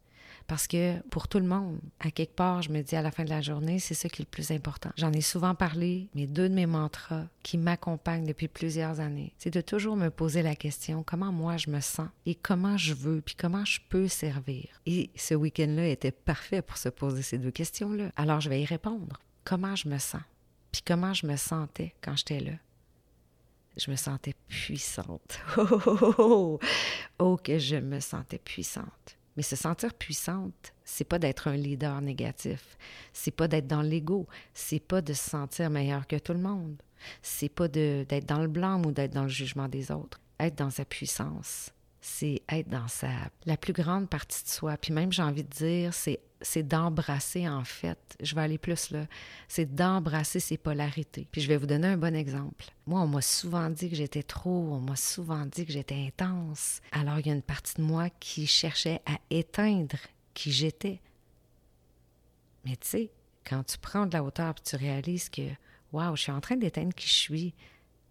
parce 0.49 0.67
que 0.67 0.99
pour 1.11 1.29
tout 1.29 1.39
le 1.39 1.47
monde, 1.47 1.79
à 2.01 2.11
quelque 2.11 2.35
part, 2.35 2.63
je 2.63 2.71
me 2.71 2.83
dis 2.83 2.97
à 2.97 3.03
la 3.03 3.11
fin 3.11 3.23
de 3.23 3.29
la 3.29 3.43
journée, 3.43 3.79
c'est 3.79 3.95
ça 3.95 4.09
qui 4.09 4.23
est 4.23 4.25
le 4.25 4.31
plus 4.31 4.51
important. 4.51 4.91
J'en 4.97 5.13
ai 5.13 5.21
souvent 5.21 5.55
parlé, 5.55 6.09
mais 6.15 6.27
deux 6.27 6.49
de 6.49 6.55
mes 6.55 6.67
mantras 6.67 7.27
qui 7.43 7.59
m'accompagnent 7.59 8.27
depuis 8.27 8.49
plusieurs 8.49 8.99
années, 8.99 9.35
c'est 9.37 9.53
de 9.53 9.61
toujours 9.61 9.95
me 9.95 10.09
poser 10.09 10.43
la 10.43 10.57
question 10.57 11.03
comment 11.03 11.33
moi 11.33 11.59
je 11.59 11.71
me 11.71 11.81
sens 11.81 12.09
et 12.25 12.35
comment 12.35 12.79
je 12.79 12.95
veux, 12.95 13.21
puis 13.21 13.35
comment 13.37 13.67
je 13.67 13.81
peux 13.91 14.09
servir. 14.09 14.67
Et 14.87 15.11
ce 15.17 15.35
week-end-là 15.35 15.87
était 15.87 16.13
parfait 16.13 16.63
pour 16.63 16.79
se 16.79 16.89
poser 16.89 17.23
ces 17.23 17.37
deux 17.37 17.51
questions-là. 17.51 18.11
Alors 18.17 18.41
je 18.41 18.49
vais 18.49 18.63
y 18.63 18.65
répondre. 18.65 19.21
Comment 19.45 19.77
je 19.77 19.89
me 19.89 19.99
sens? 19.99 20.23
Puis 20.73 20.83
comment 20.83 21.13
je 21.13 21.27
me 21.27 21.37
sentais 21.37 21.95
quand 22.01 22.17
j'étais 22.17 22.41
là? 22.41 22.53
je 23.77 23.91
me 23.91 23.97
sentais 23.97 24.35
puissante. 24.49 25.39
Oh, 25.57 25.67
oh, 25.87 26.15
oh, 26.19 26.59
oh, 27.19 27.37
que 27.37 27.59
je 27.59 27.77
me 27.77 28.01
sentais 28.01 28.39
puissante. 28.39 29.18
Mais 29.39 29.45
se 29.45 29.55
sentir 29.55 29.95
puissante, 29.95 30.75
c'est 30.85 31.05
pas 31.05 31.21
d'être 31.21 31.47
un 31.47 31.55
leader 31.55 32.01
négatif, 32.01 32.77
c'est 33.13 33.31
pas 33.31 33.47
d'être 33.47 33.69
dans 33.69 33.83
l'ego, 33.83 34.27
c'est 34.53 34.81
pas 34.81 35.01
de 35.01 35.13
se 35.13 35.31
sentir 35.31 35.71
meilleur 35.71 36.09
que 36.09 36.17
tout 36.17 36.33
le 36.33 36.41
monde, 36.41 36.75
c'est 37.23 37.49
pas 37.49 37.69
d'être 37.69 38.27
dans 38.27 38.41
le 38.43 38.49
blanc 38.49 38.83
ou 38.83 38.91
d'être 38.91 39.15
dans 39.15 39.23
le 39.23 39.29
jugement 39.29 39.69
des 39.69 39.93
autres. 39.93 40.19
Être 40.41 40.57
dans 40.57 40.71
sa 40.71 40.85
puissance, 40.85 41.71
c'est 42.01 42.43
être 42.49 42.69
dans 42.69 42.89
sa 42.89 43.11
la 43.47 43.57
plus 43.57 43.73
grande 43.73 44.09
partie 44.09 44.45
de 44.45 44.49
soi. 44.49 44.77
Puis 44.77 44.93
même 44.93 45.13
j'ai 45.13 45.23
envie 45.23 45.45
de 45.45 45.49
dire, 45.49 45.93
c'est 45.95 46.63
d'embrasser 46.63 47.49
en 47.49 47.65
fait. 47.65 47.99
Je 48.21 48.35
vais 48.35 48.43
aller 48.43 48.59
plus 48.59 48.91
là. 48.91 49.07
C'est 49.49 49.75
d'embrasser 49.75 50.41
ses 50.41 50.57
polarités. 50.57 51.27
Puis 51.31 51.41
je 51.41 51.49
vais 51.49 51.57
vous 51.57 51.67
donner 51.67 51.89
un 51.89 51.97
bon 51.97 52.15
exemple. 52.15 52.67
Moi, 52.87 53.01
on 53.01 53.09
m'a 53.09 53.23
souvent 53.23 53.69
dit 53.71 53.91
que 53.91 53.97
j'étais 53.97 54.23
trop, 54.23 54.51
on 54.73 54.81
m'a 54.81 54.97
souvent 54.97 55.45
dit 55.47 55.67
que 55.67 55.73
j'étais 55.73 56.07
intense. 56.07 56.81
Alors 56.93 57.19
il 57.19 57.27
y 57.27 57.31
a 57.31 57.35
une 57.35 57.43
partie 57.43 57.75
de 57.77 57.83
moi 57.83 58.09
qui 58.21 58.47
cherchait 58.47 59.01
à 59.07 59.19
éteindre 59.31 59.99
qui 60.35 60.53
j'étais. 60.53 61.01
Mais 62.65 62.77
tu 62.77 62.89
sais, 62.89 63.11
quand 63.45 63.65
tu 63.65 63.79
prends 63.79 64.07
de 64.07 64.13
la 64.13 64.23
hauteur 64.23 64.51
et 64.51 64.63
tu 64.63 64.77
réalises 64.77 65.29
que 65.29 65.43
waouh, 65.93 66.17
je 66.17 66.23
suis 66.23 66.33
en 66.33 66.41
train 66.41 66.57
d'éteindre 66.57 66.95
qui 66.95 67.09
je 67.09 67.15
suis, 67.15 67.55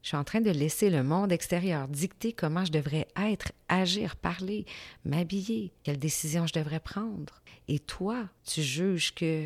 je 0.01 0.10
suis 0.10 0.18
en 0.18 0.24
train 0.24 0.42
de 0.42 0.51
laisser 0.51 0.89
le 0.89 1.04
monde 1.04 1.32
extérieur 1.32 1.88
dicter 1.88 2.32
comment 2.32 2.63
je 2.63 2.72
devrais 2.72 3.08
être, 3.18 3.51
agir, 3.68 4.16
parler, 4.16 4.66
m'habiller, 5.04 5.74
quelles 5.84 6.00
décisions 6.00 6.48
je 6.48 6.54
devrais 6.54 6.80
prendre. 6.80 7.42
Et 7.68 7.80
toi, 7.80 8.30
tu 8.46 8.62
juges 8.62 9.13
que 9.13 9.46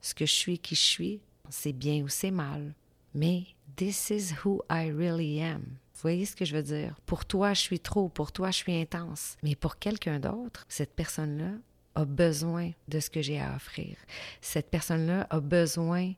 ce 0.00 0.14
que 0.14 0.26
je 0.26 0.32
suis, 0.32 0.58
qui 0.58 0.74
je 0.74 0.80
suis, 0.80 1.20
c'est 1.50 1.72
bien 1.72 2.02
ou 2.02 2.08
c'est 2.08 2.30
mal. 2.30 2.74
Mais 3.14 3.44
this 3.76 4.10
is 4.10 4.32
who 4.44 4.62
I 4.70 4.90
really 4.90 5.42
am. 5.42 5.62
Vous 5.94 6.00
voyez 6.00 6.24
ce 6.24 6.34
que 6.34 6.44
je 6.44 6.56
veux 6.56 6.62
dire? 6.62 6.96
Pour 7.06 7.24
toi, 7.24 7.54
je 7.54 7.60
suis 7.60 7.78
trop, 7.78 8.08
pour 8.08 8.32
toi, 8.32 8.50
je 8.50 8.56
suis 8.56 8.74
intense. 8.74 9.36
Mais 9.42 9.54
pour 9.54 9.78
quelqu'un 9.78 10.18
d'autre, 10.18 10.64
cette 10.68 10.94
personne-là 10.94 11.52
a 11.94 12.04
besoin 12.04 12.72
de 12.88 12.98
ce 12.98 13.10
que 13.10 13.22
j'ai 13.22 13.38
à 13.40 13.54
offrir. 13.54 13.96
Cette 14.40 14.70
personne-là 14.70 15.26
a 15.30 15.40
besoin 15.40 16.14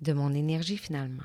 de 0.00 0.12
mon 0.12 0.32
énergie 0.32 0.76
finalement. 0.76 1.24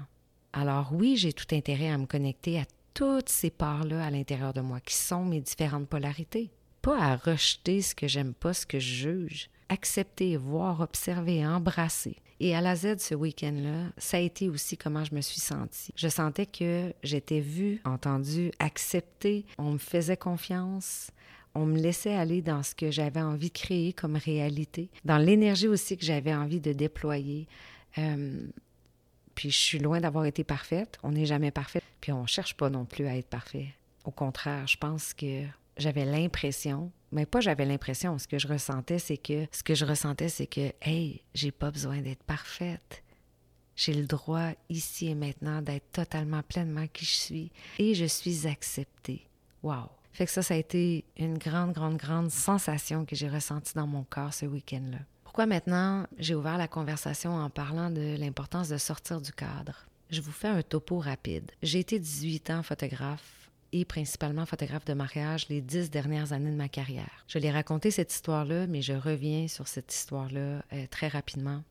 Alors 0.54 0.92
oui, 0.94 1.16
j'ai 1.18 1.34
tout 1.34 1.56
intérêt 1.56 1.90
à 1.90 1.98
me 1.98 2.06
connecter 2.06 2.60
à 2.60 2.66
toutes 2.94 3.30
ces 3.30 3.50
parts-là 3.50 4.06
à 4.06 4.10
l'intérieur 4.12 4.54
de 4.54 4.62
moi, 4.62 4.80
qui 4.82 4.96
sont 4.96 5.24
mes 5.24 5.40
différentes 5.40 5.88
polarités. 5.88 6.52
Pas 6.82 7.00
à 7.00 7.16
rejeter 7.16 7.82
ce 7.82 7.96
que 7.96 8.08
j'aime 8.08 8.34
pas, 8.34 8.54
ce 8.54 8.66
que 8.66 8.80
je 8.80 8.94
juge. 8.94 9.50
Accepter, 9.70 10.36
voir, 10.36 10.82
observer, 10.82 11.46
embrasser. 11.46 12.18
Et 12.40 12.56
à 12.56 12.62
la 12.62 12.76
Z, 12.76 12.98
ce 12.98 13.14
week-end-là, 13.14 13.92
ça 13.98 14.18
a 14.18 14.20
été 14.20 14.50
aussi 14.50 14.76
comment 14.76 15.06
je 15.06 15.14
me 15.14 15.22
suis 15.22 15.40
sentie. 15.40 15.94
Je 15.96 16.08
sentais 16.08 16.48
que 16.48 16.92
j'étais 17.04 17.40
vue, 17.40 17.80
entendue, 17.86 18.52
acceptée. 18.60 19.46
On 19.60 19.74
me 19.74 19.78
faisait 19.78 20.18
confiance. 20.18 21.12
On 21.54 21.66
me 21.66 21.78
laissait 21.78 22.16
aller 22.16 22.42
dans 22.42 22.64
ce 22.64 22.74
que 22.74 22.90
j'avais 22.92 23.22
envie 23.22 23.50
de 23.50 23.58
créer 23.58 23.94
comme 23.94 24.16
réalité, 24.16 24.90
dans 25.06 25.18
l'énergie 25.18 25.68
aussi 25.68 25.98
que 25.98 26.06
j'avais 26.06 26.34
envie 26.34 26.62
de 26.62 26.74
déployer. 26.74 27.48
Euh, 27.98 28.48
puis 29.36 29.52
je 29.52 29.58
suis 29.58 29.80
loin 29.80 30.00
d'avoir 30.00 30.26
été 30.26 30.44
parfaite. 30.44 30.98
On 31.04 31.12
n'est 31.12 31.26
jamais 31.26 31.52
parfaite. 31.52 31.84
Puis 32.00 32.12
on 32.12 32.24
ne 32.24 32.28
cherche 32.28 32.56
pas 32.56 32.70
non 32.70 32.86
plus 32.86 33.08
à 33.08 33.16
être 33.16 33.28
parfait. 33.28 33.68
Au 34.04 34.12
contraire, 34.12 34.68
je 34.68 34.78
pense 34.78 35.14
que 35.14 35.44
j'avais 35.78 36.06
l'impression, 36.06 36.92
mais 37.12 37.26
pas 37.26 37.40
j'avais 37.40 37.66
l'impression, 37.66 38.18
ce 38.18 38.28
que 38.28 38.40
je 38.40 38.48
ressentais, 38.48 39.00
c'est 39.00 39.18
que 39.18 39.48
ce 39.52 39.64
que 39.64 39.76
je 39.76 39.86
ressentais, 39.86 40.30
c'est 40.30 40.48
que 40.48 40.72
hey, 40.82 41.22
j'ai 41.34 41.52
pas 41.52 41.72
besoin 41.72 42.02
d'être 42.02 42.24
parfaite. 42.24 43.04
J'ai 43.76 43.94
le 43.94 44.06
droit 44.06 44.52
ici 44.70 45.08
et 45.08 45.16
maintenant 45.16 45.62
d'être 45.62 45.92
totalement 45.92 46.44
pleinement 46.44 46.88
qui 46.88 47.06
je 47.06 47.16
suis 47.16 47.52
et 47.80 47.96
je 47.96 48.06
suis 48.06 48.48
acceptée. 48.48 49.28
Wow. 49.64 49.90
Fait 50.14 50.26
que 50.26 50.32
ça, 50.32 50.42
ça 50.42 50.56
a 50.56 50.58
été 50.58 51.06
une 51.18 51.38
grande, 51.38 51.72
grande, 51.74 51.98
grande 51.98 52.32
sensation 52.32 53.06
que 53.06 53.16
j'ai 53.16 53.30
ressentie 53.30 53.74
dans 53.76 53.88
mon 53.88 54.04
corps 54.04 54.34
ce 54.34 54.46
week-end-là. 54.46 55.00
Pourquoi 55.32 55.46
maintenant 55.46 56.06
j'ai 56.20 56.36
ouvert 56.36 56.58
la 56.58 56.68
conversation 56.68 57.34
en 57.38 57.50
parlant 57.50 57.90
de 57.90 58.18
l'importance 58.20 58.68
de 58.68 58.76
sortir 58.76 59.22
du 59.22 59.32
cadre? 59.32 59.86
Je 60.10 60.20
vous 60.20 60.34
fais 60.34 60.50
un 60.50 60.62
topo 60.62 61.00
rapide. 61.00 61.50
J'ai 61.64 61.80
été 61.80 62.00
18 62.00 62.50
ans 62.50 62.64
photographe 62.64 63.50
et 63.72 63.86
principalement 63.86 64.46
photographe 64.46 64.84
de 64.84 64.94
mariage 64.94 65.48
les 65.48 65.62
dix 65.62 65.90
dernières 65.90 66.34
années 66.34 66.52
de 66.52 66.58
ma 66.58 66.68
carrière. 66.68 67.24
Je 67.30 67.40
l'ai 67.40 67.50
raconté 67.50 67.92
cette 67.92 68.14
histoire-là, 68.14 68.68
mais 68.68 68.82
je 68.82 68.92
reviens 68.92 69.48
sur 69.48 69.70
cette 69.70 69.94
histoire-là 69.94 70.66
euh, 70.74 70.86
très 70.92 71.08
rapidement 71.08 71.64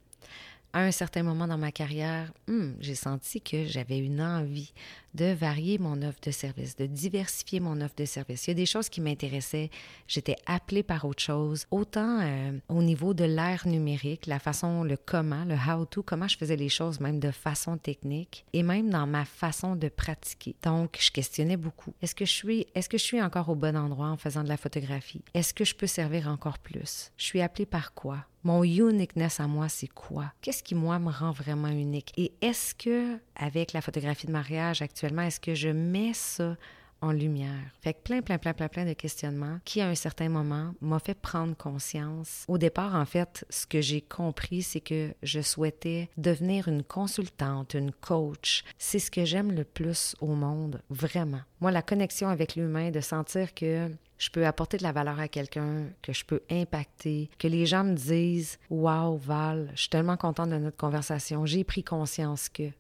à 0.73 0.81
un 0.81 0.93
certain 0.93 1.23
moment 1.23 1.49
dans 1.49 1.59
ma 1.59 1.73
carrière, 1.73 2.33
hmm, 2.47 2.73
j'ai 2.81 2.95
senti 2.95 3.40
que 3.40 3.64
j'avais 3.64 3.99
une 3.99 4.21
envie 4.21 4.73
de 5.14 5.33
varier 5.33 5.79
mon 5.79 6.02
offre 6.02 6.21
de 6.23 6.31
service, 6.31 6.76
de 6.76 6.87
diversifier 6.87 7.61
mon 7.61 7.81
offre 7.81 7.95
de 7.97 8.05
service. 8.05 8.47
Il 8.47 8.50
y 8.50 8.52
a 8.52 8.55
des 8.55 8.67
choses 8.67 8.88
qui 8.88 9.00
m'intéressaient. 9.00 9.71
J'étais 10.07 10.37
appelée 10.47 10.83
par 10.83 11.05
autre 11.05 11.23
chose, 11.23 11.67
autant 11.71 12.21
euh, 12.21 12.52
au 12.69 12.83
niveau 12.83 13.14
de 13.14 13.25
l'ère 13.25 13.67
numérique, 13.67 14.26
la 14.26 14.38
façon, 14.38 14.85
le 14.85 14.97
comment, 14.97 15.45
le 15.45 15.55
how-to, 15.55 16.02
comment 16.02 16.29
je 16.29 16.37
faisais 16.37 16.57
les 16.57 16.69
choses, 16.69 17.00
même 17.00 17.21
de 17.21 17.31
façon 17.31 17.76
technique, 17.76 18.45
et 18.52 18.62
même 18.62 18.90
dans 18.90 19.07
ma 19.07 19.25
façon 19.25 19.76
de 19.76 19.88
pratiquer. 19.88 20.55
Donc, 20.62 20.99
je 21.00 21.11
questionnais 21.11 21.57
beaucoup. 21.57 21.95
Est-ce 22.02 22.14
que 22.14 22.25
je 22.25 22.33
suis, 22.33 22.67
est-ce 22.75 22.88
que 22.88 22.99
je 22.99 23.05
suis 23.05 23.23
encore 23.23 23.49
au 23.49 23.55
bon 23.55 23.76
endroit 23.76 24.09
en 24.09 24.17
faisant 24.17 24.43
de 24.43 24.49
la 24.49 24.57
photographie? 24.57 25.23
Est-ce 25.35 25.55
que 25.55 25.64
je 25.64 25.75
peux 25.75 25.87
servir 25.87 26.29
encore 26.29 26.59
plus? 26.59 27.12
Je 27.17 27.25
suis 27.25 27.40
appelée 27.40 27.67
par 27.67 27.95
quoi? 27.95 28.25
Mon 28.43 28.64
uniqueness 28.64 29.38
à 29.38 29.47
moi, 29.47 29.69
c'est 29.69 29.88
quoi? 29.88 30.33
Qu'est-ce 30.40 30.62
qui, 30.62 30.75
moi, 30.75 30.99
me 30.99 31.11
rend 31.11 31.31
vraiment 31.31 31.69
unique? 31.69 32.12
Et 32.17 32.33
est-ce 32.40 32.75
que, 32.75 33.19
avec 33.37 33.75
la 33.75 33.83
photographie 33.83 34.26
de 34.26 34.33
mariage 34.33 34.81
est-ce 35.09 35.40
que 35.40 35.54
je 35.54 35.69
mets 35.69 36.12
ça 36.14 36.57
en 37.02 37.12
lumière? 37.12 37.73
Fait 37.80 37.95
que 37.95 38.00
plein, 38.02 38.23
plein, 38.23 38.38
plein, 38.38 38.52
plein, 38.52 38.69
plein 38.69 38.85
de 38.85 38.92
questionnements 38.92 39.59
qui, 39.64 39.80
à 39.80 39.88
un 39.88 39.95
certain 39.95 40.28
moment, 40.28 40.75
m'a 40.80 40.99
fait 40.99 41.14
prendre 41.14 41.57
conscience. 41.57 42.45
Au 42.49 42.59
départ, 42.59 42.95
en 42.95 43.07
fait, 43.07 43.45
ce 43.50 43.66
que 43.66 43.80
j'ai 43.80 44.00
compris, 44.00 44.62
c'est 44.62 44.80
que 44.80 45.14
je 45.23 45.40
souhaitais 45.40 46.11
devenir 46.16 46.69
une 46.69 46.83
consultante, 46.83 47.75
une 47.75 47.92
coach. 47.92 48.64
C'est 48.78 48.99
ce 48.99 49.11
que 49.11 49.25
j'aime 49.25 49.52
le 49.52 49.64
plus 49.64 50.14
au 50.21 50.35
monde, 50.35 50.83
vraiment. 50.90 51.40
Moi, 51.61 51.71
la 51.71 51.83
connexion 51.83 52.28
avec 52.28 52.57
l'humain, 52.57 52.90
de 52.90 53.00
sentir 53.00 53.54
que 53.54 53.90
je 54.21 54.28
peux 54.28 54.47
apporter 54.47 54.76
de 54.76 54.83
la 54.83 54.92
valeur 54.92 55.19
à 55.19 55.28
quelqu'un, 55.28 55.87
que 56.02 56.12
je 56.12 56.25
peux 56.25 56.42
impacter, 56.50 57.30
que 57.38 57.49
les 57.49 57.64
gens 57.64 57.85
me 57.85 57.95
disent 57.95 58.59
Waouh, 58.69 59.16
Val, 59.16 59.71
je 59.75 59.80
suis 59.80 59.88
tellement 59.88 60.19
contente 60.19 60.50
de 60.50 60.59
notre 60.59 60.76
conversation, 60.76 61.47
j'ai 61.47 61.64
pris 61.64 61.83
conscience 61.83 62.49
que. 62.49 62.71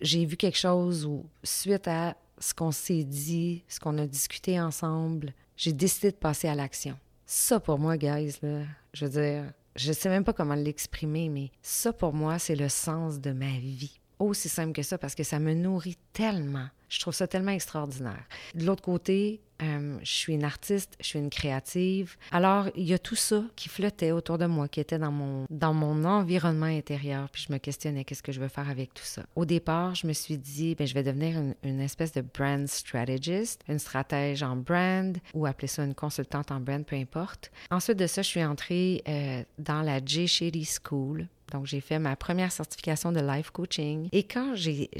J'ai 0.00 0.24
vu 0.24 0.36
quelque 0.36 0.58
chose, 0.58 1.04
ou 1.04 1.26
suite 1.42 1.88
à 1.88 2.16
ce 2.38 2.54
qu'on 2.54 2.70
s'est 2.70 3.04
dit, 3.04 3.64
ce 3.68 3.80
qu'on 3.80 3.98
a 3.98 4.06
discuté 4.06 4.60
ensemble, 4.60 5.34
j'ai 5.56 5.72
décidé 5.72 6.10
de 6.10 6.16
passer 6.16 6.48
à 6.48 6.54
l'action. 6.54 6.96
Ça, 7.26 7.60
pour 7.60 7.78
moi, 7.78 7.96
guys, 7.96 8.36
là, 8.42 8.62
je 8.94 9.04
veux 9.04 9.10
dire, 9.10 9.52
je 9.76 9.92
sais 9.92 10.08
même 10.08 10.24
pas 10.24 10.32
comment 10.32 10.54
l'exprimer, 10.54 11.28
mais 11.28 11.50
ça, 11.62 11.92
pour 11.92 12.12
moi, 12.12 12.38
c'est 12.38 12.56
le 12.56 12.68
sens 12.68 13.20
de 13.20 13.32
ma 13.32 13.58
vie. 13.58 14.00
Aussi 14.18 14.48
simple 14.48 14.72
que 14.72 14.82
ça, 14.82 14.98
parce 14.98 15.14
que 15.14 15.22
ça 15.22 15.38
me 15.38 15.54
nourrit 15.54 15.98
tellement. 16.12 16.68
Je 16.88 17.00
trouve 17.00 17.14
ça 17.14 17.28
tellement 17.28 17.52
extraordinaire. 17.52 18.24
De 18.54 18.64
l'autre 18.64 18.82
côté, 18.82 19.40
euh, 19.62 19.98
je 20.02 20.10
suis 20.10 20.34
une 20.34 20.44
artiste, 20.44 20.96
je 21.00 21.06
suis 21.06 21.18
une 21.18 21.30
créative. 21.30 22.16
Alors, 22.30 22.68
il 22.76 22.84
y 22.84 22.94
a 22.94 22.98
tout 22.98 23.16
ça 23.16 23.42
qui 23.56 23.68
flottait 23.68 24.12
autour 24.12 24.38
de 24.38 24.46
moi, 24.46 24.68
qui 24.68 24.80
était 24.80 24.98
dans 24.98 25.10
mon, 25.10 25.46
dans 25.50 25.74
mon 25.74 26.04
environnement 26.04 26.66
intérieur. 26.66 27.28
Puis 27.30 27.46
je 27.48 27.52
me 27.52 27.58
questionnais 27.58 28.04
qu'est-ce 28.04 28.22
que 28.22 28.32
je 28.32 28.40
veux 28.40 28.48
faire 28.48 28.68
avec 28.70 28.94
tout 28.94 29.04
ça? 29.04 29.22
Au 29.34 29.44
départ, 29.44 29.94
je 29.94 30.06
me 30.06 30.12
suis 30.12 30.38
dit, 30.38 30.74
ben, 30.74 30.86
je 30.86 30.94
vais 30.94 31.02
devenir 31.02 31.40
une, 31.62 31.80
espèce 31.80 32.12
de 32.12 32.22
brand 32.22 32.66
strategist, 32.68 33.62
une 33.68 33.78
stratège 33.78 34.42
en 34.42 34.56
brand, 34.56 35.16
ou 35.34 35.46
appeler 35.46 35.68
ça 35.68 35.84
une 35.84 35.94
consultante 35.94 36.50
en 36.50 36.60
brand, 36.60 36.84
peu 36.84 36.96
importe. 36.96 37.50
Ensuite 37.70 37.98
de 37.98 38.06
ça, 38.06 38.22
je 38.22 38.28
suis 38.28 38.44
entrée 38.44 39.02
euh, 39.08 39.42
dans 39.58 39.82
la 39.82 40.04
J. 40.04 40.26
Shady 40.26 40.64
School. 40.64 41.28
Donc, 41.52 41.66
j'ai 41.66 41.80
fait 41.80 41.98
ma 41.98 42.16
première 42.16 42.52
certification 42.52 43.12
de 43.12 43.20
life 43.20 43.50
coaching. 43.50 44.08
Et 44.12 44.24
quand, 44.24 44.54
j'ai, 44.54 44.90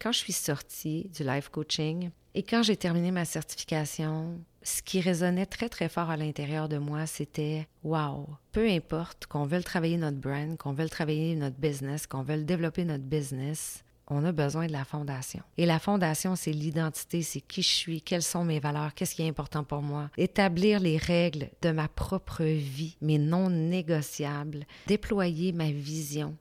quand 0.00 0.12
je 0.12 0.18
suis 0.18 0.32
sortie 0.32 1.10
du 1.14 1.24
life 1.24 1.48
coaching, 1.48 2.10
et 2.34 2.42
quand 2.42 2.62
j'ai 2.62 2.76
terminé 2.76 3.10
ma 3.10 3.24
certification, 3.24 4.40
ce 4.62 4.80
qui 4.80 5.00
résonnait 5.00 5.46
très 5.46 5.68
très 5.68 5.88
fort 5.88 6.08
à 6.08 6.16
l'intérieur 6.16 6.68
de 6.68 6.78
moi, 6.78 7.06
c'était 7.06 7.66
wow, 7.84 8.26
peu 8.52 8.66
importe 8.68 9.26
qu'on 9.26 9.44
veuille 9.44 9.64
travailler 9.64 9.98
notre 9.98 10.16
brand, 10.16 10.56
qu'on 10.56 10.72
veuille 10.72 10.88
travailler 10.88 11.34
notre 11.36 11.56
business, 11.56 12.06
qu'on 12.06 12.22
veuille 12.22 12.44
développer 12.44 12.84
notre 12.84 13.04
business, 13.04 13.84
on 14.08 14.24
a 14.24 14.32
besoin 14.32 14.66
de 14.66 14.72
la 14.72 14.84
fondation. 14.84 15.42
Et 15.56 15.66
la 15.66 15.78
fondation, 15.78 16.36
c'est 16.36 16.52
l'identité, 16.52 17.22
c'est 17.22 17.40
qui 17.40 17.62
je 17.62 17.72
suis, 17.72 18.02
quelles 18.02 18.22
sont 18.22 18.44
mes 18.44 18.60
valeurs, 18.60 18.94
qu'est-ce 18.94 19.14
qui 19.14 19.22
est 19.22 19.28
important 19.28 19.64
pour 19.64 19.82
moi. 19.82 20.10
Établir 20.16 20.80
les 20.80 20.96
règles 20.96 21.50
de 21.62 21.70
ma 21.70 21.88
propre 21.88 22.44
vie, 22.44 22.96
mais 23.00 23.18
non 23.18 23.48
négociables. 23.50 24.66
Déployer 24.86 25.52
ma 25.52 25.70
vision, 25.70 26.36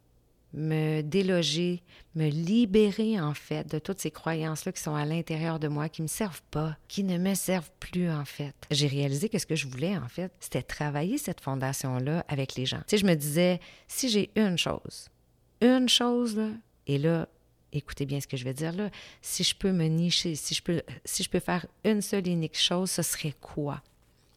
me 0.54 1.02
déloger, 1.02 1.82
me 2.16 2.28
libérer 2.28 3.20
en 3.20 3.34
fait 3.34 3.70
de 3.72 3.80
toutes 3.80 4.00
ces 4.00 4.12
croyances-là 4.12 4.72
qui 4.72 4.82
sont 4.82 4.96
à 4.96 5.06
l'intérieur 5.06 5.60
de 5.60 5.68
moi, 5.68 5.88
qui 5.90 6.02
ne 6.02 6.06
me 6.06 6.10
servent 6.10 6.44
pas, 6.52 6.76
qui 6.88 7.04
ne 7.04 7.18
me 7.18 7.34
servent 7.36 7.72
plus 7.80 8.10
en 8.10 8.26
fait. 8.26 8.56
J'ai 8.70 8.88
réalisé 8.88 9.30
que 9.30 9.38
ce 9.38 9.46
que 9.46 9.56
je 9.56 9.68
voulais 9.68 9.98
en 9.98 10.08
fait, 10.08 10.32
c'était 10.40 10.64
travailler 10.64 11.18
cette 11.18 11.42
fondation-là 11.42 12.26
avec 12.28 12.56
les 12.56 12.66
gens. 12.66 12.80
Tu 12.80 12.84
sais, 12.88 12.98
je 12.98 13.06
me 13.06 13.16
disais, 13.16 13.60
si 13.88 14.10
j'ai 14.10 14.32
une 14.36 14.58
chose, 14.58 15.10
une 15.62 15.88
chose, 15.88 16.36
là, 16.36 16.50
et 16.88 16.98
là, 16.98 17.28
écoutez 17.74 18.06
bien 18.06 18.20
ce 18.20 18.28
que 18.28 18.38
je 18.38 18.44
vais 18.44 18.54
dire 18.54 18.74
là, 18.74 18.90
si 19.22 19.44
je 19.44 19.56
peux 19.56 19.72
me 19.72 19.86
nicher, 19.86 20.36
si 20.36 20.54
je 20.54 20.62
peux, 20.62 20.82
si 21.06 21.24
je 21.24 21.30
peux 21.30 21.40
faire 21.40 21.66
une 21.84 22.02
seule 22.02 22.28
unique 22.28 22.58
chose, 22.58 22.92
ce 22.92 23.02
serait 23.02 23.36
quoi? 23.40 23.82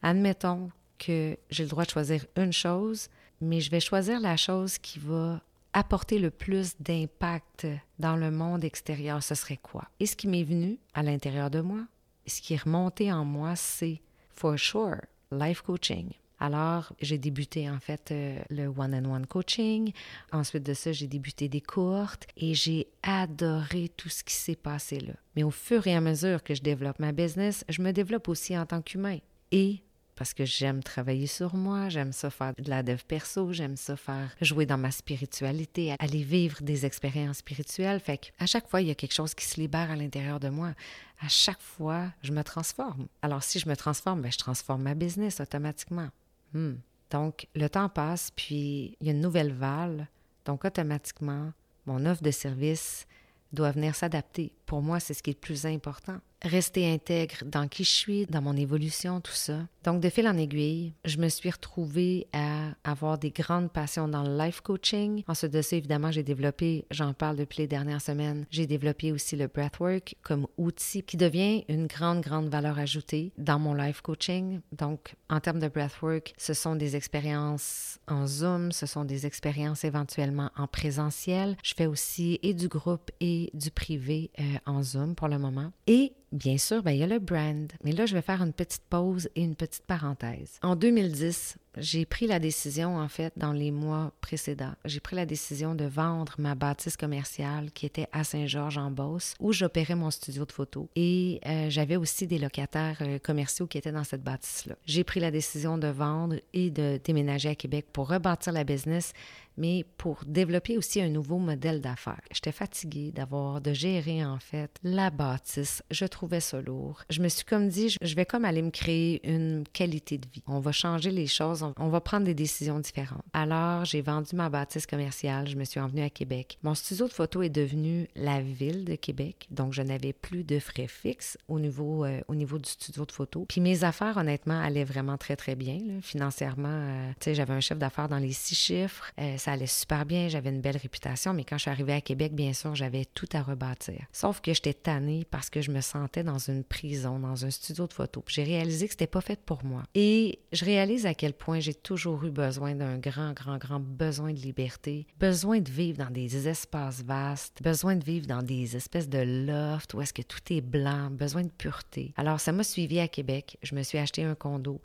Admettons 0.02 0.70
que 0.98 1.36
j'ai 1.50 1.62
le 1.64 1.68
droit 1.68 1.84
de 1.84 1.90
choisir 1.90 2.24
une 2.36 2.52
chose, 2.52 3.08
mais 3.40 3.60
je 3.60 3.70
vais 3.70 3.80
choisir 3.80 4.20
la 4.20 4.36
chose 4.36 4.78
qui 4.78 4.98
va 4.98 5.42
apporter 5.72 6.18
le 6.18 6.30
plus 6.30 6.76
d'impact 6.78 7.66
dans 7.98 8.16
le 8.16 8.30
monde 8.30 8.64
extérieur, 8.64 9.22
ce 9.22 9.34
serait 9.34 9.56
quoi? 9.56 9.88
Et 9.98 10.06
ce 10.06 10.14
qui 10.14 10.28
m'est 10.28 10.44
venu 10.44 10.78
à 10.94 11.02
l'intérieur 11.02 11.50
de 11.50 11.60
moi, 11.60 11.80
ce 12.26 12.40
qui 12.40 12.54
est 12.54 12.62
remonté 12.62 13.12
en 13.12 13.24
moi, 13.24 13.56
c'est 13.56 14.00
for 14.30 14.58
sure 14.58 15.00
life 15.32 15.62
coaching. 15.62 16.10
Alors, 16.44 16.92
j'ai 17.00 17.16
débuté 17.16 17.70
en 17.70 17.80
fait 17.80 18.10
euh, 18.10 18.38
le 18.50 18.66
one-on-one 18.66 19.24
coaching. 19.24 19.92
Ensuite 20.30 20.62
de 20.62 20.74
ça, 20.74 20.92
j'ai 20.92 21.06
débuté 21.06 21.48
des 21.48 21.62
courtes 21.62 22.26
et 22.36 22.52
j'ai 22.52 22.88
adoré 23.02 23.90
tout 23.96 24.10
ce 24.10 24.22
qui 24.22 24.34
s'est 24.34 24.54
passé 24.54 25.00
là. 25.00 25.14
Mais 25.36 25.42
au 25.42 25.50
fur 25.50 25.86
et 25.86 25.94
à 25.94 26.02
mesure 26.02 26.42
que 26.42 26.54
je 26.54 26.60
développe 26.60 26.98
ma 26.98 27.12
business, 27.12 27.64
je 27.70 27.80
me 27.80 27.92
développe 27.92 28.28
aussi 28.28 28.58
en 28.58 28.66
tant 28.66 28.82
qu'humain. 28.82 29.20
Et 29.52 29.80
parce 30.16 30.34
que 30.34 30.44
j'aime 30.44 30.82
travailler 30.82 31.26
sur 31.26 31.54
moi, 31.54 31.88
j'aime 31.88 32.12
ça 32.12 32.28
faire 32.28 32.52
de 32.58 32.68
la 32.68 32.82
dev 32.82 33.00
perso, 33.08 33.50
j'aime 33.54 33.78
ça 33.78 33.96
faire 33.96 34.36
jouer 34.42 34.66
dans 34.66 34.76
ma 34.76 34.90
spiritualité, 34.90 35.94
aller 35.98 36.22
vivre 36.22 36.60
des 36.60 36.84
expériences 36.84 37.38
spirituelles. 37.38 38.00
Fait 38.00 38.32
à 38.38 38.44
chaque 38.44 38.68
fois, 38.68 38.82
il 38.82 38.88
y 38.88 38.90
a 38.90 38.94
quelque 38.94 39.14
chose 39.14 39.34
qui 39.34 39.46
se 39.46 39.58
libère 39.58 39.90
à 39.90 39.96
l'intérieur 39.96 40.40
de 40.40 40.50
moi. 40.50 40.74
À 41.22 41.28
chaque 41.28 41.62
fois, 41.62 42.12
je 42.22 42.32
me 42.32 42.44
transforme. 42.44 43.06
Alors, 43.22 43.42
si 43.42 43.58
je 43.58 43.66
me 43.66 43.76
transforme, 43.76 44.20
ben, 44.20 44.30
je 44.30 44.36
transforme 44.36 44.82
ma 44.82 44.94
business 44.94 45.40
automatiquement. 45.40 46.10
Hmm. 46.54 46.74
Donc, 47.10 47.48
le 47.54 47.68
temps 47.68 47.88
passe, 47.88 48.30
puis 48.34 48.96
il 49.00 49.06
y 49.06 49.10
a 49.10 49.12
une 49.12 49.20
nouvelle 49.20 49.52
vague. 49.52 50.06
Donc, 50.44 50.64
automatiquement, 50.64 51.52
mon 51.86 52.06
offre 52.06 52.22
de 52.22 52.30
service 52.30 53.06
doit 53.52 53.72
venir 53.72 53.94
s'adapter. 53.94 54.52
Pour 54.66 54.82
moi, 54.82 55.00
c'est 55.00 55.14
ce 55.14 55.22
qui 55.22 55.30
est 55.30 55.34
le 55.34 55.40
plus 55.40 55.66
important 55.66 56.18
rester 56.44 56.92
intègre 56.92 57.36
dans 57.44 57.68
qui 57.68 57.84
je 57.84 57.90
suis, 57.90 58.26
dans 58.26 58.42
mon 58.42 58.56
évolution, 58.56 59.20
tout 59.20 59.32
ça. 59.32 59.58
Donc, 59.84 60.00
de 60.00 60.08
fil 60.08 60.26
en 60.26 60.36
aiguille, 60.38 60.94
je 61.04 61.18
me 61.18 61.28
suis 61.28 61.50
retrouvée 61.50 62.26
à 62.32 62.70
avoir 62.84 63.18
des 63.18 63.30
grandes 63.30 63.70
passions 63.70 64.08
dans 64.08 64.22
le 64.22 64.36
life 64.38 64.60
coaching. 64.60 65.22
Ensuite 65.28 65.52
de 65.52 65.62
ça, 65.62 65.76
évidemment, 65.76 66.10
j'ai 66.10 66.22
développé, 66.22 66.86
j'en 66.90 67.12
parle 67.12 67.36
depuis 67.36 67.58
les 67.58 67.66
dernières 67.66 68.00
semaines, 68.00 68.46
j'ai 68.50 68.66
développé 68.66 69.12
aussi 69.12 69.36
le 69.36 69.46
breathwork 69.46 70.16
comme 70.22 70.46
outil 70.56 71.02
qui 71.02 71.16
devient 71.16 71.64
une 71.68 71.86
grande, 71.86 72.22
grande 72.22 72.48
valeur 72.48 72.78
ajoutée 72.78 73.32
dans 73.36 73.58
mon 73.58 73.74
life 73.74 74.00
coaching. 74.00 74.60
Donc, 74.72 75.14
en 75.28 75.40
termes 75.40 75.60
de 75.60 75.68
breathwork, 75.68 76.32
ce 76.38 76.54
sont 76.54 76.76
des 76.76 76.96
expériences 76.96 77.98
en 78.08 78.26
Zoom, 78.26 78.72
ce 78.72 78.86
sont 78.86 79.04
des 79.04 79.26
expériences 79.26 79.84
éventuellement 79.84 80.50
en 80.56 80.66
présentiel. 80.66 81.56
Je 81.62 81.74
fais 81.74 81.86
aussi 81.86 82.38
et 82.42 82.54
du 82.54 82.68
groupe 82.68 83.10
et 83.20 83.50
du 83.54 83.70
privé 83.70 84.30
euh, 84.38 84.42
en 84.66 84.82
Zoom 84.82 85.14
pour 85.14 85.28
le 85.28 85.38
moment. 85.38 85.72
Et 85.86 86.12
Bien 86.34 86.58
sûr, 86.58 86.82
ben, 86.82 86.90
il 86.90 86.98
y 86.98 87.04
a 87.04 87.06
le 87.06 87.20
brand. 87.20 87.72
Mais 87.84 87.92
là, 87.92 88.06
je 88.06 88.14
vais 88.14 88.20
faire 88.20 88.42
une 88.42 88.52
petite 88.52 88.82
pause 88.90 89.28
et 89.36 89.42
une 89.42 89.54
petite 89.54 89.84
parenthèse. 89.86 90.58
En 90.62 90.74
2010, 90.74 91.56
j'ai 91.76 92.04
pris 92.04 92.26
la 92.26 92.38
décision, 92.38 92.96
en 92.96 93.08
fait, 93.08 93.32
dans 93.36 93.52
les 93.52 93.70
mois 93.70 94.12
précédents, 94.20 94.74
j'ai 94.84 95.00
pris 95.00 95.16
la 95.16 95.26
décision 95.26 95.74
de 95.74 95.84
vendre 95.84 96.34
ma 96.38 96.54
bâtisse 96.54 96.96
commerciale 96.96 97.70
qui 97.72 97.86
était 97.86 98.08
à 98.12 98.24
Saint-Georges-en-Beauce, 98.24 99.34
où 99.40 99.52
j'opérais 99.52 99.94
mon 99.94 100.10
studio 100.10 100.44
de 100.44 100.52
photo. 100.52 100.88
Et 100.96 101.40
euh, 101.46 101.70
j'avais 101.70 101.96
aussi 101.96 102.26
des 102.26 102.38
locataires 102.38 102.98
euh, 103.00 103.18
commerciaux 103.18 103.66
qui 103.66 103.78
étaient 103.78 103.92
dans 103.92 104.04
cette 104.04 104.22
bâtisse-là. 104.22 104.76
J'ai 104.86 105.04
pris 105.04 105.20
la 105.20 105.30
décision 105.30 105.78
de 105.78 105.88
vendre 105.88 106.36
et 106.52 106.70
de 106.70 107.00
déménager 107.02 107.48
à 107.48 107.54
Québec 107.54 107.86
pour 107.92 108.08
rebâtir 108.08 108.52
la 108.52 108.64
business 108.64 109.12
mais 109.56 109.84
pour 109.96 110.20
développer 110.26 110.76
aussi 110.76 111.00
un 111.00 111.08
nouveau 111.08 111.38
modèle 111.38 111.80
d'affaires. 111.80 112.20
J'étais 112.32 112.52
fatiguée 112.52 113.12
d'avoir, 113.12 113.60
de 113.60 113.72
gérer 113.72 114.24
en 114.24 114.38
fait 114.38 114.70
la 114.82 115.10
bâtisse. 115.10 115.82
Je 115.90 116.06
trouvais 116.06 116.40
ça 116.40 116.60
lourd. 116.60 117.02
Je 117.10 117.20
me 117.20 117.28
suis 117.28 117.44
comme 117.44 117.68
dit, 117.68 117.96
je 118.00 118.14
vais 118.14 118.26
comme 118.26 118.44
aller 118.44 118.62
me 118.62 118.70
créer 118.70 119.26
une 119.28 119.64
qualité 119.72 120.18
de 120.18 120.26
vie. 120.32 120.42
On 120.46 120.60
va 120.60 120.72
changer 120.72 121.10
les 121.10 121.26
choses, 121.26 121.62
on 121.78 121.88
va 121.88 122.00
prendre 122.00 122.24
des 122.24 122.34
décisions 122.34 122.78
différentes. 122.78 123.24
Alors, 123.32 123.84
j'ai 123.84 124.02
vendu 124.02 124.34
ma 124.34 124.48
bâtisse 124.48 124.86
commerciale, 124.86 125.48
je 125.48 125.56
me 125.56 125.64
suis 125.64 125.80
envenue 125.80 126.02
à 126.02 126.10
Québec. 126.10 126.58
Mon 126.62 126.74
studio 126.74 127.08
de 127.08 127.12
photo 127.12 127.42
est 127.42 127.50
devenu 127.50 128.08
la 128.14 128.40
ville 128.40 128.84
de 128.84 128.94
Québec, 128.94 129.46
donc 129.50 129.72
je 129.72 129.82
n'avais 129.82 130.12
plus 130.12 130.44
de 130.44 130.58
frais 130.58 130.88
fixes 130.88 131.38
au 131.48 131.58
niveau, 131.58 132.04
euh, 132.04 132.20
au 132.28 132.34
niveau 132.34 132.58
du 132.58 132.68
studio 132.68 133.04
de 133.04 133.12
photo. 133.12 133.46
Puis 133.48 133.60
mes 133.60 133.84
affaires, 133.84 134.16
honnêtement, 134.16 134.60
allaient 134.60 134.84
vraiment 134.84 135.16
très, 135.16 135.36
très 135.36 135.54
bien. 135.54 135.78
Financièrement, 136.02 136.68
euh, 136.68 137.10
tu 137.20 137.24
sais, 137.24 137.34
j'avais 137.34 137.54
un 137.54 137.60
chef 137.60 137.78
d'affaires 137.78 138.08
dans 138.08 138.18
les 138.18 138.32
six 138.32 138.54
chiffres. 138.54 139.10
Euh, 139.20 139.36
ça 139.38 139.52
allait 139.52 139.66
super 139.66 140.06
bien, 140.06 140.28
j'avais 140.28 140.50
une 140.50 140.60
belle 140.60 140.76
réputation, 140.76 141.32
mais 141.34 141.44
quand 141.44 141.56
je 141.56 141.62
suis 141.62 141.70
arrivée 141.70 141.94
à 141.94 142.00
Québec, 142.00 142.34
bien 142.34 142.52
sûr, 142.52 142.74
j'avais 142.74 143.04
tout 143.04 143.28
à 143.32 143.42
rebâtir. 143.42 144.06
Sauf 144.12 144.40
que 144.40 144.52
j'étais 144.52 144.74
tannée 144.74 145.26
parce 145.30 145.50
que 145.50 145.60
je 145.60 145.70
me 145.70 145.80
sentais 145.80 146.22
dans 146.22 146.38
une 146.38 146.64
prison, 146.64 147.18
dans 147.18 147.44
un 147.44 147.50
studio 147.50 147.86
de 147.86 147.92
photo. 147.92 148.24
J'ai 148.26 148.44
réalisé 148.44 148.86
que 148.86 148.92
c'était 148.92 149.06
pas 149.06 149.20
fait 149.20 149.40
pour 149.40 149.64
moi. 149.64 149.82
Et 149.94 150.38
je 150.52 150.64
réalise 150.64 151.06
à 151.06 151.14
quel 151.14 151.32
point 151.32 151.53
j'ai 151.60 151.74
toujours 151.74 152.24
eu 152.24 152.30
besoin 152.30 152.74
d'un 152.74 152.98
grand, 152.98 153.32
grand, 153.32 153.58
grand 153.58 153.80
besoin 153.80 154.32
de 154.32 154.38
liberté, 154.38 155.06
besoin 155.18 155.60
de 155.60 155.70
vivre 155.70 155.98
dans 155.98 156.10
des 156.10 156.48
espaces 156.48 157.02
vastes, 157.02 157.62
besoin 157.62 157.96
de 157.96 158.04
vivre 158.04 158.26
dans 158.26 158.42
des 158.42 158.76
espèces 158.76 159.08
de 159.08 159.18
lofts 159.18 159.94
où 159.94 160.00
est-ce 160.00 160.12
que 160.12 160.22
tout 160.22 160.40
est 160.50 160.60
blanc, 160.60 161.10
besoin 161.10 161.42
de 161.42 161.48
pureté. 161.48 162.12
Alors, 162.16 162.40
ça 162.40 162.52
m'a 162.52 162.64
suivi 162.64 163.00
à 163.00 163.08
Québec. 163.08 163.58
Je 163.62 163.74
me 163.74 163.82
suis 163.82 163.98
acheté 163.98 164.22
un 164.24 164.34
condo. 164.34 164.80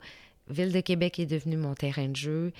Ville 0.48 0.72
de 0.72 0.80
Québec 0.80 1.18
est 1.18 1.26
devenu 1.26 1.56
mon 1.56 1.74
terrain 1.74 2.08
de 2.08 2.16
jeu 2.16 2.52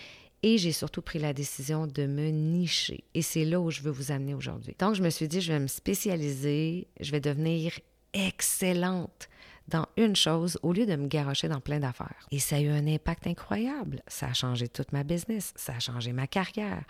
et 0.43 0.59
j'ai 0.59 0.73
surtout 0.73 1.02
pris 1.02 1.19
la 1.19 1.33
décision 1.33 1.87
de 1.87 2.07
me 2.07 2.31
nicher. 2.31 3.05
Et 3.14 3.23
c'est 3.23 3.45
là 3.45 3.61
où 3.61 3.71
je 3.71 3.83
veux 3.83 3.90
vous 3.90 4.11
amener 4.11 4.35
aujourd'hui. 4.35 4.75
Donc, 4.79 4.95
je 4.95 5.02
me 5.02 5.11
suis 5.11 5.29
dit, 5.29 5.40
je 5.40 5.52
vais 5.52 5.61
me 5.61 5.67
spécialiser, 5.67 6.88
je 7.00 7.11
vais 7.11 7.21
devenir 7.21 7.73
excellente 8.12 9.29
dans 9.70 9.86
une 9.96 10.16
chose 10.16 10.58
au 10.62 10.72
lieu 10.72 10.86
de 10.86 10.96
me 10.96 11.06
garrocher 11.06 11.48
dans 11.48 11.60
plein 11.60 11.80
d'affaires. 11.80 12.26
Et 12.30 12.38
ça 12.38 12.56
a 12.56 12.60
eu 12.60 12.68
un 12.68 12.86
impact 12.86 13.26
incroyable. 13.26 14.02
Ça 14.06 14.26
a 14.26 14.32
changé 14.32 14.68
toute 14.68 14.92
ma 14.92 15.04
business, 15.04 15.52
ça 15.56 15.74
a 15.74 15.80
changé 15.80 16.12
ma 16.12 16.26
carrière, 16.26 16.82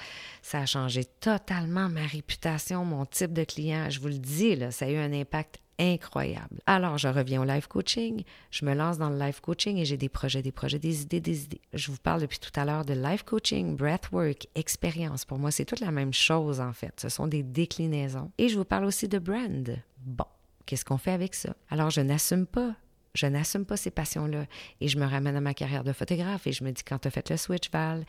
ça 0.42 0.60
a 0.60 0.66
changé 0.66 1.04
totalement 1.04 1.88
ma 1.88 2.06
réputation, 2.06 2.84
mon 2.84 3.06
type 3.06 3.32
de 3.32 3.44
client. 3.44 3.90
Je 3.90 4.00
vous 4.00 4.08
le 4.08 4.18
dis, 4.18 4.56
là, 4.56 4.70
ça 4.70 4.87
a 4.87 4.90
eu 4.90 4.96
un 4.96 5.12
impact 5.12 5.60
incroyable. 5.80 6.60
Alors, 6.66 6.99
je 6.99 7.08
reviens 7.08 7.40
au 7.40 7.44
life 7.44 7.66
coaching, 7.66 8.22
je 8.50 8.64
me 8.64 8.75
lance 8.75 8.99
dans 8.99 9.08
le 9.08 9.18
life 9.18 9.40
coaching 9.40 9.78
et 9.78 9.84
j'ai 9.84 9.96
des 9.96 10.10
projets, 10.10 10.42
des 10.42 10.52
projets, 10.52 10.78
des 10.78 11.02
idées, 11.02 11.20
des 11.20 11.44
idées. 11.44 11.60
Je 11.72 11.90
vous 11.90 11.96
parle 11.96 12.20
depuis 12.20 12.38
tout 12.38 12.52
à 12.60 12.64
l'heure 12.64 12.84
de 12.84 12.92
life 12.92 13.22
coaching, 13.22 13.76
breathwork, 13.76 14.46
expérience. 14.54 15.25
Pour 15.25 15.38
moi, 15.38 15.50
c'est 15.50 15.64
toute 15.64 15.80
la 15.80 15.90
même 15.90 16.12
chose 16.12 16.60
en 16.60 16.72
fait. 16.72 17.00
Ce 17.00 17.08
sont 17.08 17.26
des 17.26 17.42
déclinaisons. 17.42 18.30
Et 18.37 18.49
je 18.49 18.58
vous 18.58 18.64
parle 18.64 18.84
aussi 18.84 19.08
de 19.08 19.18
brand. 19.18 19.75
Bon, 20.04 20.26
qu'est-ce 20.71 20.85
qu'on 20.85 20.99
fait 20.99 21.11
avec 21.11 21.35
ça? 21.35 21.57
Alors, 21.69 21.91
je 21.91 22.00
n'assume 22.00 22.47
pas 22.47 22.77
je 23.12 23.27
n'assume 23.27 23.65
pas 23.65 23.77
ces 23.77 23.91
passions-là. 23.91 24.47
Et 24.81 24.87
je 24.87 24.97
me 24.97 25.05
ramène 25.05 25.35
à 25.35 25.41
ma 25.41 25.53
carrière 25.53 25.83
de 25.83 25.93
photographe 25.93 26.47
et 26.47 26.53
je 26.53 26.62
me 26.62 26.71
dis, 26.71 26.85
quand 26.85 27.00
tu 27.00 27.09
as 27.09 27.11
fait 27.11 27.29
le 27.29 27.37
switch, 27.37 27.69
Val, 27.73 28.07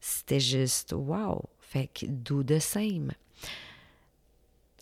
c'était 0.00 0.40
juste 0.40 0.94
wow. 0.94 1.44
Fait 1.60 1.88
que 1.88 2.06
do 2.06 2.42
the 2.42 2.58
same. 2.58 3.12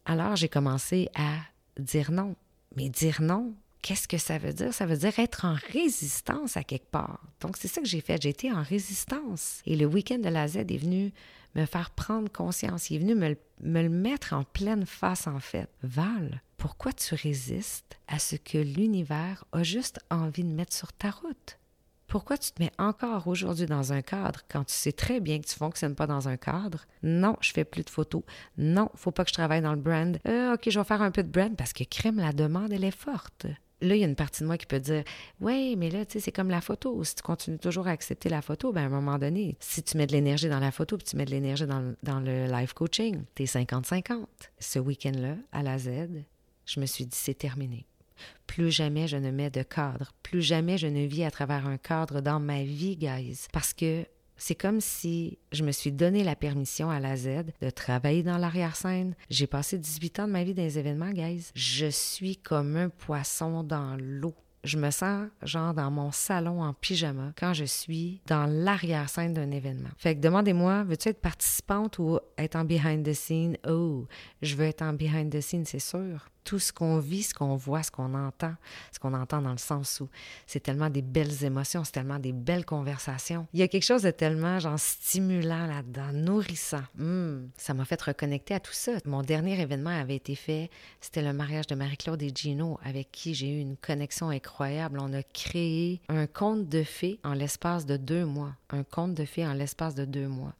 Alors, 0.05 0.37
j'ai 0.37 0.49
commencé 0.49 1.09
à 1.17 1.39
dire 1.77 2.13
non. 2.13 2.37
Mais 2.77 2.89
dire 2.89 3.21
non, 3.21 3.53
qu'est-ce 3.83 4.07
que 4.07 4.17
ça 4.17 4.39
veut 4.39 4.53
dire? 4.53 4.73
Ça 4.73 4.87
veut 4.87 4.97
dire 4.97 5.19
être 5.19 5.45
en 5.45 5.57
résistance 5.73 6.57
à 6.57 6.63
quelque 6.63 6.93
part. 6.93 7.21
Donc, 7.41 7.57
c'est 7.57 7.67
ça 7.67 7.81
que 7.81 7.89
j'ai 7.89 8.01
fait. 8.01 8.25
Été 8.25 8.53
en 8.53 8.63
résistance. 8.63 9.61
Et 9.67 9.75
le 9.75 9.87
week-end 9.87 10.19
de 10.19 10.29
la 10.29 10.47
Z 10.47 10.59
est 10.59 10.79
venu 10.79 11.13
me 11.57 11.67
faire 11.67 11.91
prendre 11.91 12.31
conscience. 12.31 12.91
Il 12.91 12.97
est 12.97 12.99
venu 13.01 13.17
me, 13.17 13.37
me 13.63 13.83
le 13.83 13.89
mettre 13.89 14.35
en 14.35 14.45
pleine 14.45 14.87
face, 14.87 15.27
en 15.27 15.41
fait. 15.41 15.69
Val, 15.83 16.43
pourquoi 16.59 16.93
tu 16.93 17.15
résistes 17.15 17.99
à 18.09 18.19
ce 18.19 18.37
que 18.37 18.59
l'univers 18.59 19.45
a 19.53 19.63
juste 19.63 20.01
envie 20.11 20.45
de 20.45 20.53
mettre 20.53 20.75
sur 20.75 20.93
ta 20.93 21.11
route? 21.11 21.59
Pourquoi 22.09 22.37
tu 22.37 22.51
te 22.51 22.63
mets 22.63 22.73
encore 22.79 23.29
aujourd'hui 23.29 23.67
dans 23.67 23.93
un 23.93 24.03
cadre 24.03 24.41
quand 24.51 24.65
tu 24.65 24.75
sais 24.75 24.93
très 24.93 25.21
bien 25.21 25.39
que 25.39 25.47
tu 25.47 25.55
ne 25.55 25.59
fonctionnes 25.59 25.95
pas 25.95 26.07
dans 26.07 26.29
un 26.29 26.37
cadre? 26.37 26.85
Non, 27.03 27.37
je 27.41 27.53
fais 27.53 27.65
plus 27.65 27.85
de 27.85 27.91
photos. 27.91 28.23
Non, 28.57 28.91
faut 28.97 29.13
pas 29.13 29.25
que 29.25 29.31
je 29.31 29.35
travaille 29.35 29.63
dans 29.63 29.75
le 29.75 29.81
brand. 29.81 30.19
Euh, 30.27 30.55
OK, 30.55 30.69
je 30.69 30.79
vais 30.79 30.85
faire 30.85 31.03
un 31.03 31.11
peu 31.11 31.23
de 31.23 31.29
brand 31.29 31.55
parce 31.57 31.73
que 31.73 31.85
crème, 31.85 32.17
la 32.17 32.33
demande, 32.33 32.73
elle 32.73 32.85
est 32.85 32.91
forte. 32.91 33.47
Là, 33.81 33.95
il 33.95 34.01
y 34.01 34.05
a 34.05 34.09
une 34.09 34.17
partie 34.17 34.43
de 34.43 34.47
moi 34.47 34.59
qui 34.59 34.67
peut 34.67 34.81
dire 34.81 35.05
Oui, 35.41 35.77
mais 35.77 35.91
là, 35.91 36.05
tu 36.05 36.15
sais, 36.15 36.21
c'est 36.21 36.33
comme 36.33 36.51
la 36.51 36.61
photo. 36.61 37.05
Si 37.05 37.15
tu 37.15 37.23
continues 37.23 37.59
toujours 37.59 37.87
à 37.87 37.91
accepter 37.91 38.29
la 38.29 38.43
photo, 38.43 38.73
ben 38.73 38.83
à 38.83 38.87
un 38.87 38.89
moment 38.89 39.19
donné, 39.19 39.57
si 39.61 39.83
tu 39.83 39.97
mets 39.97 40.07
de 40.07 40.13
l'énergie 40.13 40.49
dans 40.49 40.59
la 40.59 40.73
photo 40.73 40.97
puis 40.97 41.07
tu 41.07 41.17
mets 41.17 41.27
de 41.27 41.31
l'énergie 41.31 41.67
dans, 41.67 42.21
le 42.21 42.47
live 42.47 42.75
coaching, 42.75 43.23
tu 43.37 43.45
es 43.45 43.47
50-50. 43.47 44.25
Ce 44.59 44.81
week-end-là, 44.81 45.37
à 45.53 45.63
la 45.63 45.79
Z, 45.79 45.91
je 46.69 46.81
me 46.81 46.87
suis 46.87 47.07
dit 47.07 47.17
C'est 47.17 47.39
terminé. 47.39 47.87
Plus 48.47 48.71
jamais 48.71 49.09
je 49.09 49.17
ne 49.17 49.31
mets 49.31 49.51
de 49.51 49.63
cadre. 49.63 50.13
Plus 50.23 50.43
jamais 50.43 50.79
je 50.79 50.87
ne 50.87 51.07
vis 51.07 51.25
à 51.25 51.31
travers 51.31 51.67
un 51.67 51.79
cadre 51.79 52.21
dans 52.21 52.41
ma 52.41 52.63
vie, 52.63 52.97
guys. 52.97 53.47
Parce 53.53 53.73
que 53.73 54.05
c'est 54.37 54.55
comme 54.55 54.81
si 54.81 55.39
je 55.53 55.65
me 55.65 55.73
suis 55.73 55.93
donné 55.93 56.23
la 56.23 56.37
permission 56.37 56.91
à 56.91 57.01
la 57.01 57.17
Z 57.17 57.47
de 57.61 57.71
travailler 57.71 58.23
dans 58.23 58.39
l'arrière-scène. 58.39 59.15
J'ai 59.31 59.47
passé 59.47 59.79
18 59.79 60.21
ans 60.21 60.27
de 60.27 60.33
ma 60.33 60.45
vie 60.45 60.55
dans 60.55 60.63
les 60.63 60.79
événements, 60.79 61.11
guys. 61.11 61.51
Je 61.55 61.87
suis 61.87 62.37
comme 62.37 62.77
un 62.77 62.89
poisson 62.89 63.63
dans 63.63 63.97
l'eau. 63.99 64.35
Je 64.65 64.77
me 64.77 64.91
sens 64.91 65.29
genre 65.43 65.73
dans 65.73 65.91
mon 65.91 66.11
salon 66.11 66.63
en 66.63 66.75
pyjama 66.75 67.33
quand 67.39 67.55
je 67.55 67.65
suis 67.65 68.21
dans 68.27 68.47
l'arrière-scène 68.47 69.33
d'un 69.33 69.53
événement. 69.53 69.89
Fait 69.97 70.17
que 70.17 70.21
demandez-moi, 70.21 70.83
veux-tu 70.83 71.11
être 71.11 71.21
participante 71.21 71.99
ou 71.99 72.19
être 72.37 72.57
en 72.57 72.65
behind 72.65 73.07
the 73.07 73.15
scene? 73.15 73.57
Oh, 73.67 74.07
je 74.43 74.57
veux 74.57 74.67
être 74.67 74.83
en 74.83 74.93
behind 74.93 75.33
the 75.33 75.41
scene, 75.41 75.65
c'est 75.65 75.79
sûr 75.79 76.29
tout 76.49 76.59
ce 76.59 76.73
qu'on 76.73 76.99
vit, 76.99 77.25
ce 77.25 77.35
qu'on 77.35 77.57
voit, 77.57 77.83
ce 77.83 77.91
qu'on 77.91 78.15
entend, 78.15 78.55
ce 78.91 78.99
qu'on 78.99 79.13
entend 79.13 79.43
dans 79.43 79.53
le 79.53 79.59
sens 79.59 80.01
où 80.01 80.09
c'est 80.47 80.61
tellement 80.61 80.89
des 80.89 81.03
belles 81.03 81.45
émotions, 81.45 81.85
c'est 81.85 81.93
tellement 81.93 82.19
des 82.19 82.33
belles 82.33 82.65
conversations. 82.65 83.47
Il 83.53 83.61
y 83.61 83.63
a 83.63 83.69
quelque 83.69 83.85
chose 83.85 84.01
de 84.01 84.11
tellement 84.11 84.59
genre 84.59 84.79
stimulant 84.79 85.67
là-dedans, 85.67 86.11
nourrissant. 86.15 86.85
Hmm, 86.97 87.49
ça 87.59 87.75
m'a 87.75 87.85
fait 87.85 88.01
reconnecter 88.01 88.55
à 88.55 88.61
tout 88.61 88.73
ça. 88.73 88.93
Mon 89.05 89.21
dernier 89.21 89.61
événement 89.61 89.91
avait 89.91 90.17
été 90.17 90.35
fait, 90.35 90.71
c'était 91.03 91.21
le 91.21 91.35
mariage 91.35 91.67
de 91.67 91.75
Marie-Claude 91.75 92.23
et 92.23 92.33
Gino, 92.35 92.81
avec 92.83 93.13
qui 93.13 93.35
j'ai 93.35 93.51
eu 93.51 93.61
une 93.61 93.77
connexion 93.77 94.31
incroyable. 94.31 95.01
On 95.03 95.13
a 95.13 95.23
créé 95.23 96.01
un 96.09 96.27
conte 96.27 96.67
de 96.67 96.83
fées 96.83 97.21
en 97.25 97.35
l'espace 97.35 97.85
de 97.85 97.99
deux 97.99 98.25
mois. 98.25 98.55
Un 98.71 98.85
conte 98.85 99.13
de 99.13 99.27
fées 99.27 99.47
en 99.47 99.53
l'espace 99.53 99.95
de 99.95 100.07
deux 100.07 100.29
mois. 100.29 100.55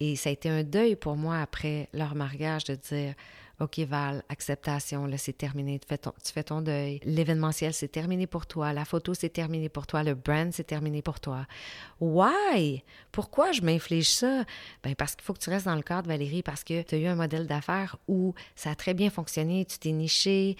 Et 0.00 0.16
ça 0.16 0.28
a 0.28 0.32
été 0.32 0.50
un 0.50 0.64
deuil 0.64 0.96
pour 0.96 1.16
moi 1.16 1.38
après 1.38 1.88
leur 1.94 2.14
mariage 2.14 2.64
de 2.64 2.74
dire 2.74 3.14
OK, 3.60 3.78
Val, 3.80 4.24
acceptation, 4.28 5.06
là, 5.06 5.16
c'est 5.16 5.32
terminé, 5.32 5.78
tu 5.78 5.86
fais 6.32 6.42
ton, 6.42 6.60
deuil. 6.60 7.00
L'événementiel, 7.04 7.72
c'est 7.72 7.88
terminé 7.88 8.26
pour 8.26 8.46
toi. 8.46 8.72
La 8.72 8.84
photo, 8.84 9.14
c'est 9.14 9.28
terminé 9.28 9.68
pour 9.68 9.86
toi. 9.86 10.02
Le 10.02 10.14
brand, 10.14 10.52
c'est 10.52 10.64
terminé 10.64 11.02
pour 11.02 11.20
toi. 11.20 11.46
Why? 12.00 12.82
Pourquoi 13.12 13.52
je 13.52 13.62
m'inflige 13.62 14.10
ça? 14.10 14.44
Ben 14.82 14.94
parce 14.96 15.14
qu'il 15.14 15.24
faut 15.24 15.34
que 15.34 15.38
tu 15.38 15.50
restes 15.50 15.66
dans 15.66 15.76
le 15.76 15.82
cadre, 15.82 16.08
Valérie, 16.08 16.42
parce 16.42 16.64
que 16.64 16.82
tu 16.82 16.96
as 16.96 16.98
eu 16.98 17.06
un 17.06 17.14
modèle 17.14 17.46
d'affaires 17.46 17.96
où 18.08 18.34
ça 18.56 18.70
a 18.70 18.74
très 18.74 18.94
bien 18.94 19.10
fonctionné, 19.10 19.64
tu 19.64 19.78
t'es 19.78 19.92
niché. 19.92 20.56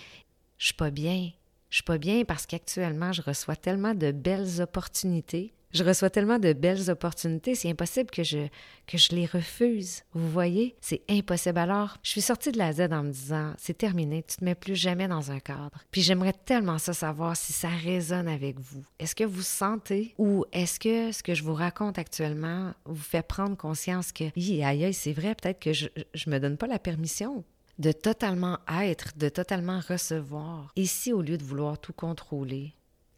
Je 0.59 0.66
suis 0.66 0.74
pas 0.74 0.90
bien. 0.90 1.30
Je 1.70 1.76
suis 1.76 1.85
pas 1.85 1.98
bien 1.98 2.24
parce 2.24 2.46
qu'actuellement, 2.46 3.12
je 3.12 3.22
reçois 3.22 3.57
tellement 3.57 3.94
de 3.94 4.12
belles 4.12 4.61
opportunités 4.61 5.52
je 5.74 5.84
reçois 5.84 6.08
tellement 6.08 6.38
de 6.38 6.52
belles 6.52 6.88
opportunités, 6.90 7.54
c'est 7.54 7.68
impossible 7.68 8.10
que 8.10 8.22
je, 8.22 8.46
que 8.87 8.96
je 8.96 9.14
les 9.14 9.26
refuse. 9.26 10.02
Vous 10.12 10.30
voyez? 10.30 10.76
C'est 10.80 11.02
impossible. 11.10 11.58
Alors, 11.58 11.98
je 12.02 12.10
suis 12.10 12.20
sortie 12.20 12.52
de 12.52 12.58
la 12.58 12.72
Z 12.72 12.92
en 12.92 13.02
me 13.02 13.10
disant, 13.10 13.52
c'est 13.58 13.76
terminé, 13.76 14.22
tu 14.22 14.37
te 14.37 14.44
mets 14.44 14.54
plus 14.54 14.76
jamais 14.76 15.08
dans 15.08 15.30
un 15.30 15.40
cadre. 15.40 15.82
Puis 15.90 16.02
j'aimerais 16.02 16.32
tellement 16.32 16.78
ça 16.78 16.92
savoir 16.92 17.37
si 17.37 17.52
ça 17.52 17.68
résonne 17.68 18.28
avec 18.28 18.58
vous. 18.60 18.84
Est-ce 18.98 19.14
que 19.14 19.24
vous 19.24 19.42
sentez 19.42 20.14
ou 20.16 20.44
est-ce 20.52 20.78
que 20.78 21.12
ce 21.12 21.22
que 21.22 21.34
je 21.34 21.42
vous 21.42 21.54
raconte 21.54 21.98
actuellement 21.98 22.72
vous 22.84 22.94
fait 23.02 23.26
prendre 23.26 23.56
conscience 23.56 24.12
que, 24.12 24.24
aïe, 24.37 24.62
aïe, 24.62 24.94
c'est 24.94 25.12
vrai, 25.12 25.34
peut-être 25.34 25.60
que 25.60 25.72
je, 25.72 25.88
je 26.14 26.30
me 26.30 26.38
donne 26.38 26.56
pas 26.56 26.66
la 26.68 26.78
permission 26.78 27.44
de 27.78 27.90
totalement 27.92 28.58
être, 28.80 29.16
de 29.18 29.28
totalement 29.28 29.80
recevoir. 29.88 30.72
Et 30.76 30.87
si 30.87 31.12
au 31.12 31.22
lieu 31.22 31.37
de 31.37 31.44
vouloir 31.44 31.78
tout 31.78 31.92
contrôler, 31.92 32.74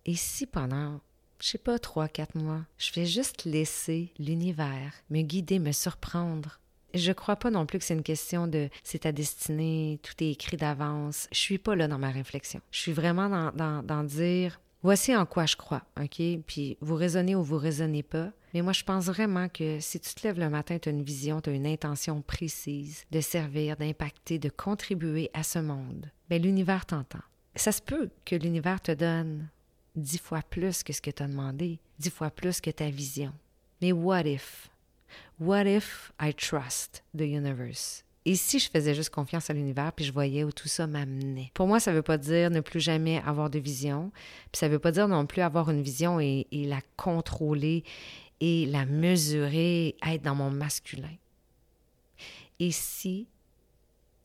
et 0.07 0.15
si 0.15 0.47
pendant 0.47 1.01
je 1.41 1.49
sais 1.49 1.59
pas, 1.59 1.79
trois, 1.79 2.09
quatre 2.09 2.35
mois. 2.35 2.63
Je 2.79 2.93
vais 2.93 3.07
juste 3.07 3.45
laisser 3.45 4.13
l'univers 4.19 4.93
me 5.11 5.23
guider, 5.23 5.59
me 5.59 5.73
surprendre. 5.73 6.61
Je 6.95 7.13
crois 7.13 7.37
pas 7.37 7.51
non 7.51 7.67
plus 7.67 7.79
que 7.79 7.85
c'est 7.85 7.95
une 7.95 8.03
question 8.03 8.47
de 8.47 8.71
c'est 8.83 9.01
ta 9.01 9.13
destinée, 9.13 10.01
tout 10.03 10.15
est 10.23 10.31
écrit 10.31 10.57
d'avance. 10.57 11.29
Je 11.33 11.39
suis 11.39 11.59
pas 11.59 11.77
là 11.77 11.89
dans 11.89 11.99
ma 11.99 12.11
réflexion. 12.11 12.61
Je 12.71 12.81
suis 12.81 12.93
vraiment 12.93 13.29
dans, 13.53 13.83
dans, 13.83 14.05
dire 14.05 14.61
voici 14.83 15.15
en 15.15 15.27
quoi 15.27 15.47
je 15.47 15.57
crois, 15.57 15.83
OK? 16.01 16.23
Puis 16.47 16.79
vous 16.81 16.95
raisonnez 16.95 17.35
ou 17.35 17.43
vous 17.43 17.59
raisonnez 17.59 18.03
pas, 18.03 18.31
Mais 18.55 18.63
moi, 18.63 18.73
je 18.73 18.85
pense 18.85 19.07
vraiment 19.07 19.49
que 19.49 19.79
si 19.81 20.01
tu 20.01 20.15
te 20.15 20.27
lèves 20.27 20.39
le 20.39 20.49
matin, 20.49 20.79
tu 20.79 20.89
as 20.89 20.93
une 20.93 21.03
vision, 21.03 21.41
tu 21.41 21.51
as 21.51 21.53
une 21.53 21.67
intention 21.67 22.23
précise 22.23 23.05
de 23.11 23.21
servir, 23.21 23.77
d'impacter, 23.77 24.39
de 24.39 24.49
contribuer 24.49 25.31
à 25.35 25.43
ce 25.43 25.59
monde, 25.59 26.11
bien, 26.31 26.39
l'univers 26.39 26.87
t'entend. 26.87 27.21
Ça 27.57 27.73
se 27.73 27.83
peut 27.83 28.11
que 28.25 28.37
l'univers 28.37 28.81
te 28.81 28.93
donne 28.93 29.49
dix 29.97 30.19
fois 30.19 30.43
plus 30.43 30.83
que 30.83 30.93
ce 30.93 31.01
que 31.01 31.11
tu 31.11 31.23
as 31.23 31.29
demandé, 31.29 31.79
dix 31.99 32.11
fois 32.11 32.31
plus 32.31 32.61
que 32.61 32.71
ta 32.71 32.91
vision. 32.91 33.33
Mais 33.81 33.93
what 33.93 34.23
if? 34.23 34.71
What 35.41 35.65
if 35.65 36.13
I 36.21 36.35
trust 36.35 37.03
the 37.17 37.23
universe? 37.23 38.03
Et 38.25 38.35
si 38.35 38.59
je 38.59 38.69
faisais 38.69 38.95
juste 38.95 39.11
confiance 39.11 39.51
à 39.51 39.53
l'univers, 39.53 39.93
puis 39.93 40.05
je 40.05 40.13
voyais 40.13 40.43
où 40.43 40.51
tout 40.51 40.67
ça 40.67 40.89
m'amenait? 40.89 41.53
Pour 41.55 41.69
moi, 41.69 41.79
ça 41.79 41.93
ne 41.93 41.97
veut 41.97 42.03
pas 42.03 42.19
dire 42.19 42.51
ne 42.51 42.61
plus 42.61 42.81
jamais 42.81 43.23
avoir 43.25 43.51
de 43.51 43.61
vision, 43.61 44.11
puis 44.51 44.59
ça 44.59 44.67
ne 44.67 44.73
veut 44.73 44.81
pas 44.81 44.91
dire 44.91 45.07
non 45.07 45.27
plus 45.27 45.43
avoir 45.43 45.71
une 45.71 45.81
vision 45.81 46.19
et, 46.19 46.47
et 46.51 46.67
la 46.67 46.81
contrôler 46.97 47.85
et 48.41 48.67
la 48.67 48.85
mesurer, 48.85 49.97
être 50.05 50.23
dans 50.23 50.35
mon 50.35 50.51
masculin. 50.51 51.15
Et 52.59 52.73
si 52.73 53.29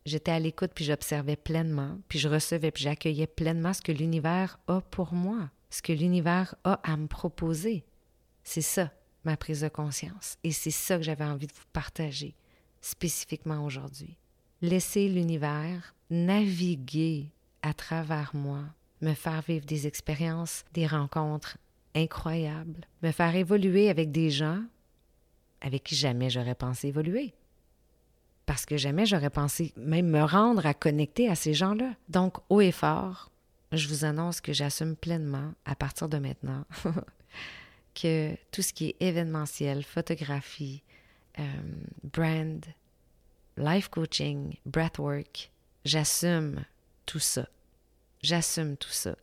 j'étais 0.06 0.32
à 0.32 0.40
l'écoute, 0.40 0.72
puis 0.74 0.86
j'observais 0.86 1.36
pleinement, 1.36 2.00
puis 2.08 2.20
je 2.20 2.28
recevais, 2.28 2.72
puis 2.72 2.84
j'accueillais 2.84 3.28
pleinement 3.28 3.74
ce 3.74 3.82
que 3.82 3.92
l'univers 3.92 4.60
a 4.68 4.82
pour 4.82 5.14
moi, 5.14 5.50
ce 5.72 5.82
que 5.82 5.94
l'univers 5.94 6.54
a 6.64 6.80
à 6.84 6.96
me 6.98 7.08
proposer. 7.08 7.84
C'est 8.44 8.62
ça, 8.62 8.92
ma 9.24 9.38
prise 9.38 9.62
de 9.62 9.70
conscience. 9.70 10.38
Et 10.44 10.52
c'est 10.52 10.70
ça 10.70 10.98
que 10.98 11.04
j'avais 11.04 11.26
envie 11.26 11.48
de 11.48 11.54
vous 11.54 11.66
partager 11.74 12.36
spécifiquement 12.82 13.66
aujourd'hui. 13.66 14.18
Laisser 14.62 15.10
l'univers 15.10 15.96
naviguer 16.12 17.32
à 17.64 17.74
travers 17.74 18.32
moi, 18.36 18.66
me 19.02 19.14
faire 19.14 19.42
vivre 19.42 19.66
des 19.66 19.88
expériences, 19.88 20.66
des 20.74 20.86
rencontres 20.86 21.58
incroyables, 21.96 22.86
me 23.02 23.12
faire 23.12 23.36
évoluer 23.36 23.90
avec 23.90 24.12
des 24.12 24.30
gens 24.30 24.62
avec 25.62 25.84
qui 25.84 25.96
jamais 25.96 26.30
j'aurais 26.30 26.56
pensé 26.56 26.88
évoluer. 26.88 27.34
Parce 28.46 28.66
que 28.66 28.78
jamais 28.78 29.06
j'aurais 29.06 29.30
pensé 29.30 29.74
même 29.78 30.10
me 30.10 30.24
rendre 30.24 30.66
à 30.66 30.74
connecter 30.74 31.30
à 31.30 31.36
ces 31.36 31.54
gens-là. 31.54 31.94
Donc, 32.10 32.38
haut 32.50 32.62
et 32.62 32.72
fort, 32.72 33.32
je 33.72 33.88
vous 33.88 34.06
annonce 34.06 34.42
que 34.42 34.54
j'assume 34.54 34.96
pleinement, 34.96 35.54
à 35.66 35.76
partir 35.76 36.10
de 36.10 36.18
maintenant, 36.18 36.66
que 37.96 38.36
tout 38.52 38.62
ce 38.62 38.74
qui 38.74 38.90
est 38.90 38.96
événementiel, 39.00 39.84
photographie, 39.84 40.84
euh, 41.40 41.44
brand, 42.04 42.66
life 43.58 43.88
coaching, 43.90 44.56
breathwork, 44.66 45.52
j'assume 45.86 46.64
tout 47.06 47.20
ça. 47.20 47.48
J'assume 48.22 48.78
tout 48.78 48.90
ça. 48.90 49.16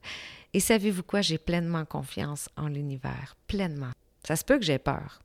Et 0.52 0.60
savez-vous 0.60 1.02
quoi? 1.02 1.20
J'ai 1.20 1.38
pleinement 1.38 1.84
confiance 1.84 2.48
en 2.56 2.68
l'univers. 2.68 3.36
Pleinement. 3.46 3.92
Ça 4.24 4.34
se 4.34 4.44
peut 4.44 4.58
que 4.58 4.64
j'ai 4.64 4.78
peur, 4.78 5.22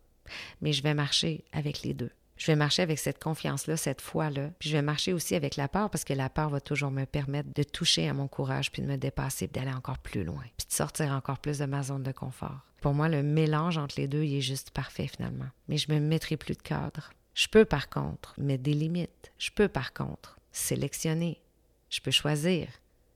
mais 0.62 0.74
je 0.74 0.84
vais 0.84 0.94
marcher 0.94 1.44
avec 1.52 1.82
les 1.82 1.94
deux. 1.94 2.12
Je 2.38 2.48
vais 2.48 2.56
marcher 2.56 2.82
avec 2.82 3.00
cette 3.00 3.22
confiance-là, 3.22 3.78
cette 3.78 4.02
foi-là. 4.02 4.50
Puis 4.60 4.70
je 4.70 4.78
vais 4.78 4.82
marcher 4.82 5.14
aussi 5.14 5.36
avec 5.36 5.56
la 5.56 5.68
peur 5.68 5.90
parce 5.90 6.04
que 6.04 6.14
la 6.14 6.30
peur 6.30 6.50
va 6.50 6.62
toujours 6.62 6.92
me 6.92 7.06
permettre 7.06 7.50
de 7.54 7.64
toucher 7.64 8.10
à 8.10 8.14
mon 8.14 8.28
courage, 8.28 8.72
puis 8.72 8.82
de 8.82 8.88
me 8.88 8.98
dépasser, 8.98 9.48
d'aller 9.48 9.72
encore 9.72 10.00
plus 10.00 10.24
loin, 10.24 10.44
puis 10.58 10.68
de 10.68 10.74
sortir 10.74 11.12
encore 11.12 11.40
plus 11.40 11.60
de 11.60 11.66
ma 11.66 11.84
zone 11.84 12.04
de 12.04 12.12
confort. 12.12 12.66
Pour 12.82 12.94
moi, 12.94 13.08
le 13.08 13.24
mélange 13.24 13.78
entre 13.78 13.96
les 13.98 14.08
deux, 14.08 14.24
il 14.24 14.36
est 14.36 14.42
juste 14.42 14.72
parfait 14.72 15.08
finalement. 15.08 15.48
Mais 15.70 15.78
je 15.78 15.92
me 15.92 16.00
mettrai 16.00 16.36
plus 16.36 16.56
de 16.56 16.62
cadre. 16.62 17.12
Je 17.34 17.48
peux 17.48 17.66
par 17.66 17.90
contre 17.90 18.34
mettre 18.38 18.64
des 18.64 18.74
limites. 18.74 19.32
Je 19.38 19.52
peux 19.52 19.68
par 19.68 19.94
contre 19.94 20.38
sélectionner. 20.52 21.42
Je 21.90 22.02
peux 22.02 22.12
choisir. 22.12 22.68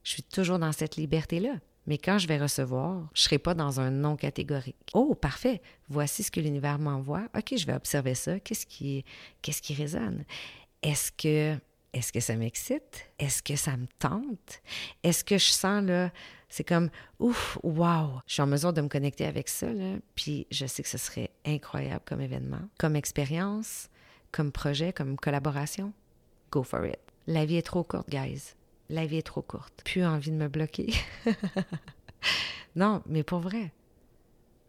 Je 0.03 0.11
suis 0.11 0.23
toujours 0.23 0.59
dans 0.59 0.71
cette 0.71 0.95
liberté-là. 0.95 1.55
Mais 1.87 1.97
quand 1.97 2.17
je 2.17 2.27
vais 2.27 2.37
recevoir, 2.37 3.07
je 3.13 3.21
ne 3.21 3.23
serai 3.23 3.39
pas 3.39 3.53
dans 3.53 3.79
un 3.79 3.89
non 3.89 4.17
catégorique. 4.17 4.75
Oh, 4.93 5.15
parfait. 5.15 5.61
Voici 5.87 6.21
ce 6.21 6.29
que 6.29 6.41
l'univers 6.41 6.79
m'envoie. 6.79 7.23
OK, 7.35 7.55
je 7.57 7.65
vais 7.65 7.73
observer 7.73 8.13
ça. 8.13 8.39
Qu'est-ce 8.41 8.65
qui, 8.65 9.05
qu'est-ce 9.41 9.61
qui 9.61 9.73
résonne? 9.73 10.25
Est-ce 10.83 11.13
que, 11.13 11.57
est-ce 11.93 12.11
que 12.11 12.19
ça 12.19 12.35
m'excite? 12.35 13.09
Est-ce 13.17 13.41
que 13.41 13.55
ça 13.55 13.77
me 13.77 13.87
tente? 13.99 14.61
Est-ce 15.01 15.23
que 15.23 15.37
je 15.37 15.49
sens 15.49 15.81
là, 15.83 16.11
c'est 16.49 16.65
comme, 16.65 16.89
ouf, 17.19 17.57
wow, 17.63 18.19
je 18.27 18.33
suis 18.33 18.41
en 18.41 18.47
mesure 18.47 18.73
de 18.73 18.81
me 18.81 18.89
connecter 18.89 19.25
avec 19.25 19.47
ça, 19.47 19.71
là, 19.71 19.95
puis 20.15 20.45
je 20.51 20.65
sais 20.65 20.83
que 20.83 20.89
ce 20.89 20.97
serait 20.97 21.31
incroyable 21.45 22.03
comme 22.05 22.21
événement, 22.21 22.61
comme 22.77 22.95
expérience, 22.95 23.89
comme 24.31 24.51
projet, 24.51 24.93
comme 24.93 25.17
collaboration. 25.17 25.93
Go 26.51 26.63
for 26.63 26.85
it. 26.85 26.99
La 27.27 27.45
vie 27.45 27.57
est 27.57 27.65
trop 27.65 27.83
courte, 27.83 28.09
guys 28.09 28.56
la 28.89 29.05
vie 29.05 29.17
est 29.17 29.25
trop 29.25 29.41
courte. 29.41 29.81
Plus 29.85 30.05
envie 30.05 30.31
de 30.31 30.37
me 30.37 30.47
bloquer. 30.47 30.93
non, 32.75 33.01
mais 33.05 33.23
pour 33.23 33.39
vrai, 33.39 33.73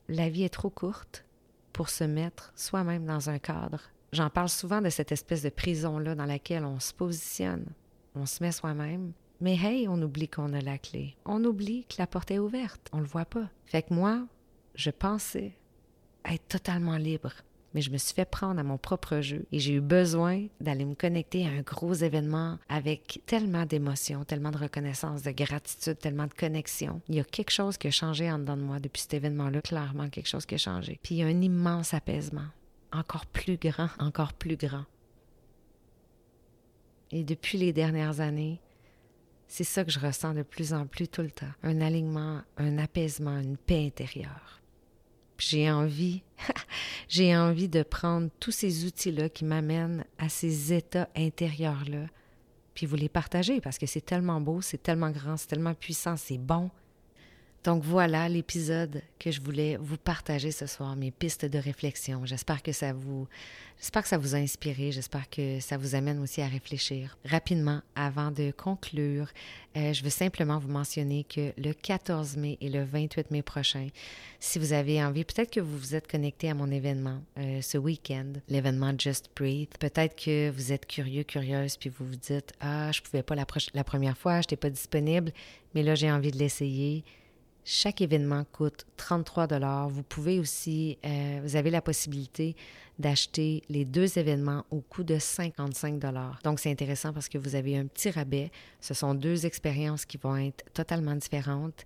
la 0.08 0.28
vie 0.28 0.44
est 0.44 0.48
trop 0.48 0.70
courte 0.70 1.24
pour 1.72 1.88
se 1.88 2.04
mettre 2.04 2.52
soi-même 2.56 3.04
dans 3.04 3.30
un 3.30 3.38
cadre. 3.38 3.82
J'en 4.12 4.30
parle 4.30 4.48
souvent 4.48 4.80
de 4.80 4.90
cette 4.90 5.12
espèce 5.12 5.42
de 5.42 5.50
prison-là 5.50 6.14
dans 6.14 6.24
laquelle 6.24 6.64
on 6.64 6.80
se 6.80 6.94
positionne, 6.94 7.66
on 8.14 8.26
se 8.26 8.42
met 8.42 8.52
soi-même. 8.52 9.12
Mais 9.40 9.54
hey, 9.54 9.86
on 9.86 10.02
oublie 10.02 10.28
qu'on 10.28 10.52
a 10.52 10.60
la 10.60 10.78
clé. 10.78 11.16
On 11.24 11.44
oublie 11.44 11.84
que 11.84 11.96
la 11.98 12.08
porte 12.08 12.32
est 12.32 12.40
ouverte. 12.40 12.88
On 12.92 12.98
le 12.98 13.06
voit 13.06 13.24
pas. 13.24 13.48
Fait 13.66 13.82
que 13.82 13.94
moi, 13.94 14.26
je 14.74 14.90
pensais 14.90 15.56
être 16.24 16.48
totalement 16.48 16.96
libre 16.96 17.32
mais 17.74 17.80
je 17.80 17.90
me 17.90 17.98
suis 17.98 18.14
fait 18.14 18.24
prendre 18.24 18.58
à 18.58 18.62
mon 18.62 18.78
propre 18.78 19.20
jeu 19.20 19.44
et 19.52 19.58
j'ai 19.58 19.74
eu 19.74 19.80
besoin 19.80 20.46
d'aller 20.60 20.84
me 20.84 20.94
connecter 20.94 21.46
à 21.46 21.50
un 21.50 21.60
gros 21.60 21.94
événement 21.94 22.58
avec 22.68 23.22
tellement 23.26 23.66
d'émotions, 23.66 24.24
tellement 24.24 24.50
de 24.50 24.58
reconnaissance, 24.58 25.22
de 25.22 25.30
gratitude, 25.30 25.98
tellement 25.98 26.26
de 26.26 26.34
connexion. 26.34 27.00
Il 27.08 27.16
y 27.16 27.20
a 27.20 27.24
quelque 27.24 27.50
chose 27.50 27.76
qui 27.76 27.88
a 27.88 27.90
changé 27.90 28.30
en 28.30 28.38
dedans 28.38 28.56
de 28.56 28.62
moi 28.62 28.80
depuis 28.80 29.02
cet 29.02 29.14
événement-là, 29.14 29.60
clairement 29.60 30.08
quelque 30.08 30.28
chose 30.28 30.46
qui 30.46 30.54
a 30.54 30.58
changé. 30.58 30.98
Puis 31.02 31.16
il 31.16 31.18
y 31.18 31.22
a 31.22 31.26
un 31.26 31.42
immense 31.42 31.94
apaisement, 31.94 32.46
encore 32.92 33.26
plus 33.26 33.56
grand, 33.56 33.88
encore 33.98 34.32
plus 34.32 34.56
grand. 34.56 34.84
Et 37.10 37.24
depuis 37.24 37.58
les 37.58 37.72
dernières 37.72 38.20
années, 38.20 38.60
c'est 39.46 39.64
ça 39.64 39.82
que 39.82 39.90
je 39.90 39.98
ressens 39.98 40.34
de 40.34 40.42
plus 40.42 40.74
en 40.74 40.86
plus 40.86 41.08
tout 41.08 41.22
le 41.22 41.30
temps. 41.30 41.46
Un 41.62 41.80
alignement, 41.80 42.42
un 42.58 42.76
apaisement, 42.76 43.38
une 43.38 43.56
paix 43.56 43.86
intérieure. 43.86 44.57
J'ai 45.38 45.70
envie 45.70 46.22
j'ai 47.08 47.36
envie 47.36 47.68
de 47.68 47.82
prendre 47.82 48.28
tous 48.40 48.50
ces 48.50 48.84
outils-là 48.84 49.28
qui 49.28 49.44
m'amènent 49.44 50.04
à 50.18 50.28
ces 50.28 50.72
états 50.72 51.08
intérieurs-là, 51.16 52.06
puis 52.74 52.86
vous 52.86 52.96
les 52.96 53.08
partager 53.08 53.60
parce 53.60 53.78
que 53.78 53.86
c'est 53.86 54.04
tellement 54.04 54.40
beau, 54.40 54.60
c'est 54.60 54.82
tellement 54.82 55.10
grand, 55.10 55.36
c'est 55.36 55.48
tellement 55.48 55.74
puissant, 55.74 56.16
c'est 56.16 56.38
bon. 56.38 56.70
Donc 57.64 57.82
voilà 57.82 58.28
l'épisode 58.28 59.02
que 59.18 59.30
je 59.30 59.40
voulais 59.40 59.76
vous 59.80 59.96
partager 59.96 60.52
ce 60.52 60.66
soir, 60.66 60.94
mes 60.94 61.10
pistes 61.10 61.44
de 61.44 61.58
réflexion. 61.58 62.24
J'espère 62.24 62.62
que 62.62 62.72
ça 62.72 62.92
vous 62.92 63.26
j'espère 63.78 64.02
que 64.02 64.08
ça 64.08 64.18
vous 64.18 64.34
a 64.34 64.38
inspiré, 64.38 64.92
j'espère 64.92 65.28
que 65.28 65.58
ça 65.60 65.76
vous 65.76 65.96
amène 65.96 66.20
aussi 66.20 66.40
à 66.40 66.46
réfléchir. 66.46 67.18
Rapidement, 67.24 67.82
avant 67.96 68.30
de 68.30 68.52
conclure, 68.52 69.28
euh, 69.76 69.92
je 69.92 70.02
veux 70.04 70.10
simplement 70.10 70.58
vous 70.58 70.68
mentionner 70.68 71.24
que 71.24 71.52
le 71.58 71.72
14 71.72 72.36
mai 72.36 72.58
et 72.60 72.68
le 72.68 72.84
28 72.84 73.30
mai 73.32 73.42
prochain, 73.42 73.88
si 74.38 74.60
vous 74.60 74.72
avez 74.72 75.02
envie, 75.02 75.24
peut-être 75.24 75.50
que 75.50 75.60
vous 75.60 75.78
vous 75.78 75.94
êtes 75.96 76.08
connecté 76.08 76.50
à 76.50 76.54
mon 76.54 76.70
événement 76.70 77.20
euh, 77.38 77.60
ce 77.60 77.76
week-end, 77.76 78.34
l'événement 78.48 78.92
Just 78.96 79.30
Breathe. 79.36 79.76
Peut-être 79.80 80.16
que 80.16 80.50
vous 80.50 80.72
êtes 80.72 80.86
curieux, 80.86 81.24
curieuse, 81.24 81.76
puis 81.76 81.90
vous 81.90 82.06
vous 82.06 82.16
dites 82.16 82.52
Ah, 82.60 82.92
je 82.92 83.00
pouvais 83.02 83.24
pas 83.24 83.34
la, 83.34 83.46
la 83.74 83.84
première 83.84 84.16
fois, 84.16 84.34
je 84.34 84.46
n'étais 84.46 84.56
pas 84.56 84.70
disponible, 84.70 85.32
mais 85.74 85.82
là 85.82 85.96
j'ai 85.96 86.10
envie 86.10 86.30
de 86.30 86.38
l'essayer. 86.38 87.04
Chaque 87.64 88.00
événement 88.00 88.44
coûte 88.52 88.86
33 88.96 89.46
dollars. 89.46 89.88
Vous 89.88 90.02
pouvez 90.02 90.38
aussi, 90.38 90.98
euh, 91.04 91.40
vous 91.42 91.56
avez 91.56 91.70
la 91.70 91.82
possibilité 91.82 92.56
d'acheter 92.98 93.62
les 93.68 93.84
deux 93.84 94.18
événements 94.18 94.64
au 94.70 94.80
coût 94.80 95.04
de 95.04 95.18
55 95.18 95.98
dollars. 95.98 96.38
Donc 96.42 96.58
c'est 96.58 96.70
intéressant 96.70 97.12
parce 97.12 97.28
que 97.28 97.38
vous 97.38 97.54
avez 97.54 97.76
un 97.76 97.86
petit 97.86 98.10
rabais. 98.10 98.50
Ce 98.80 98.94
sont 98.94 99.14
deux 99.14 99.46
expériences 99.46 100.04
qui 100.04 100.16
vont 100.16 100.36
être 100.36 100.64
totalement 100.72 101.14
différentes. 101.14 101.84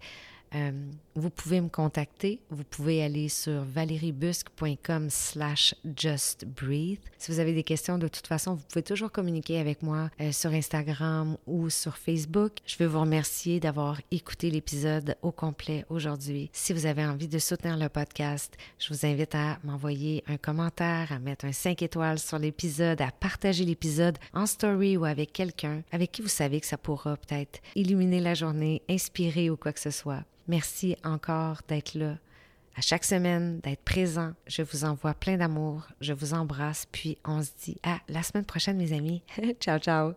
Euh, 0.55 0.71
vous 1.15 1.31
pouvez 1.31 1.61
me 1.61 1.69
contacter. 1.69 2.41
Vous 2.51 2.65
pouvez 2.65 3.03
aller 3.03 3.29
sur 3.29 3.65
valeriebusque.com 3.65 5.09
slash 5.11 5.75
justbreathe. 5.97 7.01
Si 7.19 7.31
vous 7.31 7.39
avez 7.39 7.53
des 7.53 7.63
questions, 7.63 7.99
de 7.99 8.09
toute 8.09 8.27
façon, 8.27 8.55
vous 8.55 8.65
pouvez 8.69 8.83
toujours 8.83 9.13
communiquer 9.13 9.59
avec 9.59 9.83
moi 9.83 10.11
euh, 10.21 10.33
sur 10.33 10.53
Instagram 10.53 11.37
ou 11.47 11.71
sur 11.71 11.97
Facebook. 11.97 12.53
Je 12.67 12.77
veux 12.79 12.87
vous 12.87 13.01
remercier 13.01 13.61
d'avoir 13.61 14.01
écouté 14.11 14.51
l'épisode 14.51 15.17
au 15.23 15.33
complet 15.33 15.85
aujourd'hui. 15.89 16.51
Si 16.53 16.73
vous 16.73 16.87
avez 16.87 17.05
envie 17.05 17.29
de 17.29 17.39
soutenir 17.39 17.77
le 17.77 17.89
podcast, 17.89 18.57
je 18.79 18.93
vous 18.93 19.07
invite 19.07 19.35
à 19.35 19.59
m'envoyer 19.65 20.25
un 20.27 20.37
commentaire, 20.37 21.13
à 21.13 21.19
mettre 21.19 21.45
un 21.45 21.53
5 21.53 21.83
étoiles 21.83 22.19
sur 22.19 22.39
l'épisode, 22.39 23.01
à 23.01 23.11
partager 23.11 23.65
l'épisode 23.65 24.19
en 24.35 24.47
story 24.47 24.97
ou 24.97 25.05
avec 25.05 25.33
quelqu'un 25.33 25.83
avec 25.93 26.13
qui 26.13 26.23
vous 26.23 26.29
savez 26.29 26.61
que 26.61 26.67
ça 26.67 26.79
pourra 26.79 27.17
peut-être 27.17 27.61
illuminer 27.75 28.21
la 28.21 28.35
journée, 28.35 28.83
inspirer 28.89 29.51
ou 29.51 29.57
quoi 29.57 29.73
que 29.73 29.81
ce 29.81 29.91
soit. 29.91 30.25
Merci 30.49 30.97
encore 31.05 31.61
d'être 31.69 31.95
là 31.95 32.17
à 32.77 32.81
chaque 32.81 33.05
semaine, 33.05 33.61
d'être 33.61 33.83
présent. 33.83 34.33
Je 34.47 34.63
vous 34.63 34.85
envoie 34.85 35.15
plein 35.15 35.37
d'amour, 35.37 35.87
je 36.01 36.13
vous 36.13 36.35
embrasse, 36.35 36.87
puis 36.91 37.19
on 37.25 37.43
se 37.43 37.51
dit 37.65 37.79
à 37.83 37.99
la 38.09 38.23
semaine 38.23 38.45
prochaine, 38.47 38.77
mes 38.77 38.93
amis. 38.93 39.23
ciao, 39.61 39.79
ciao. 39.79 40.11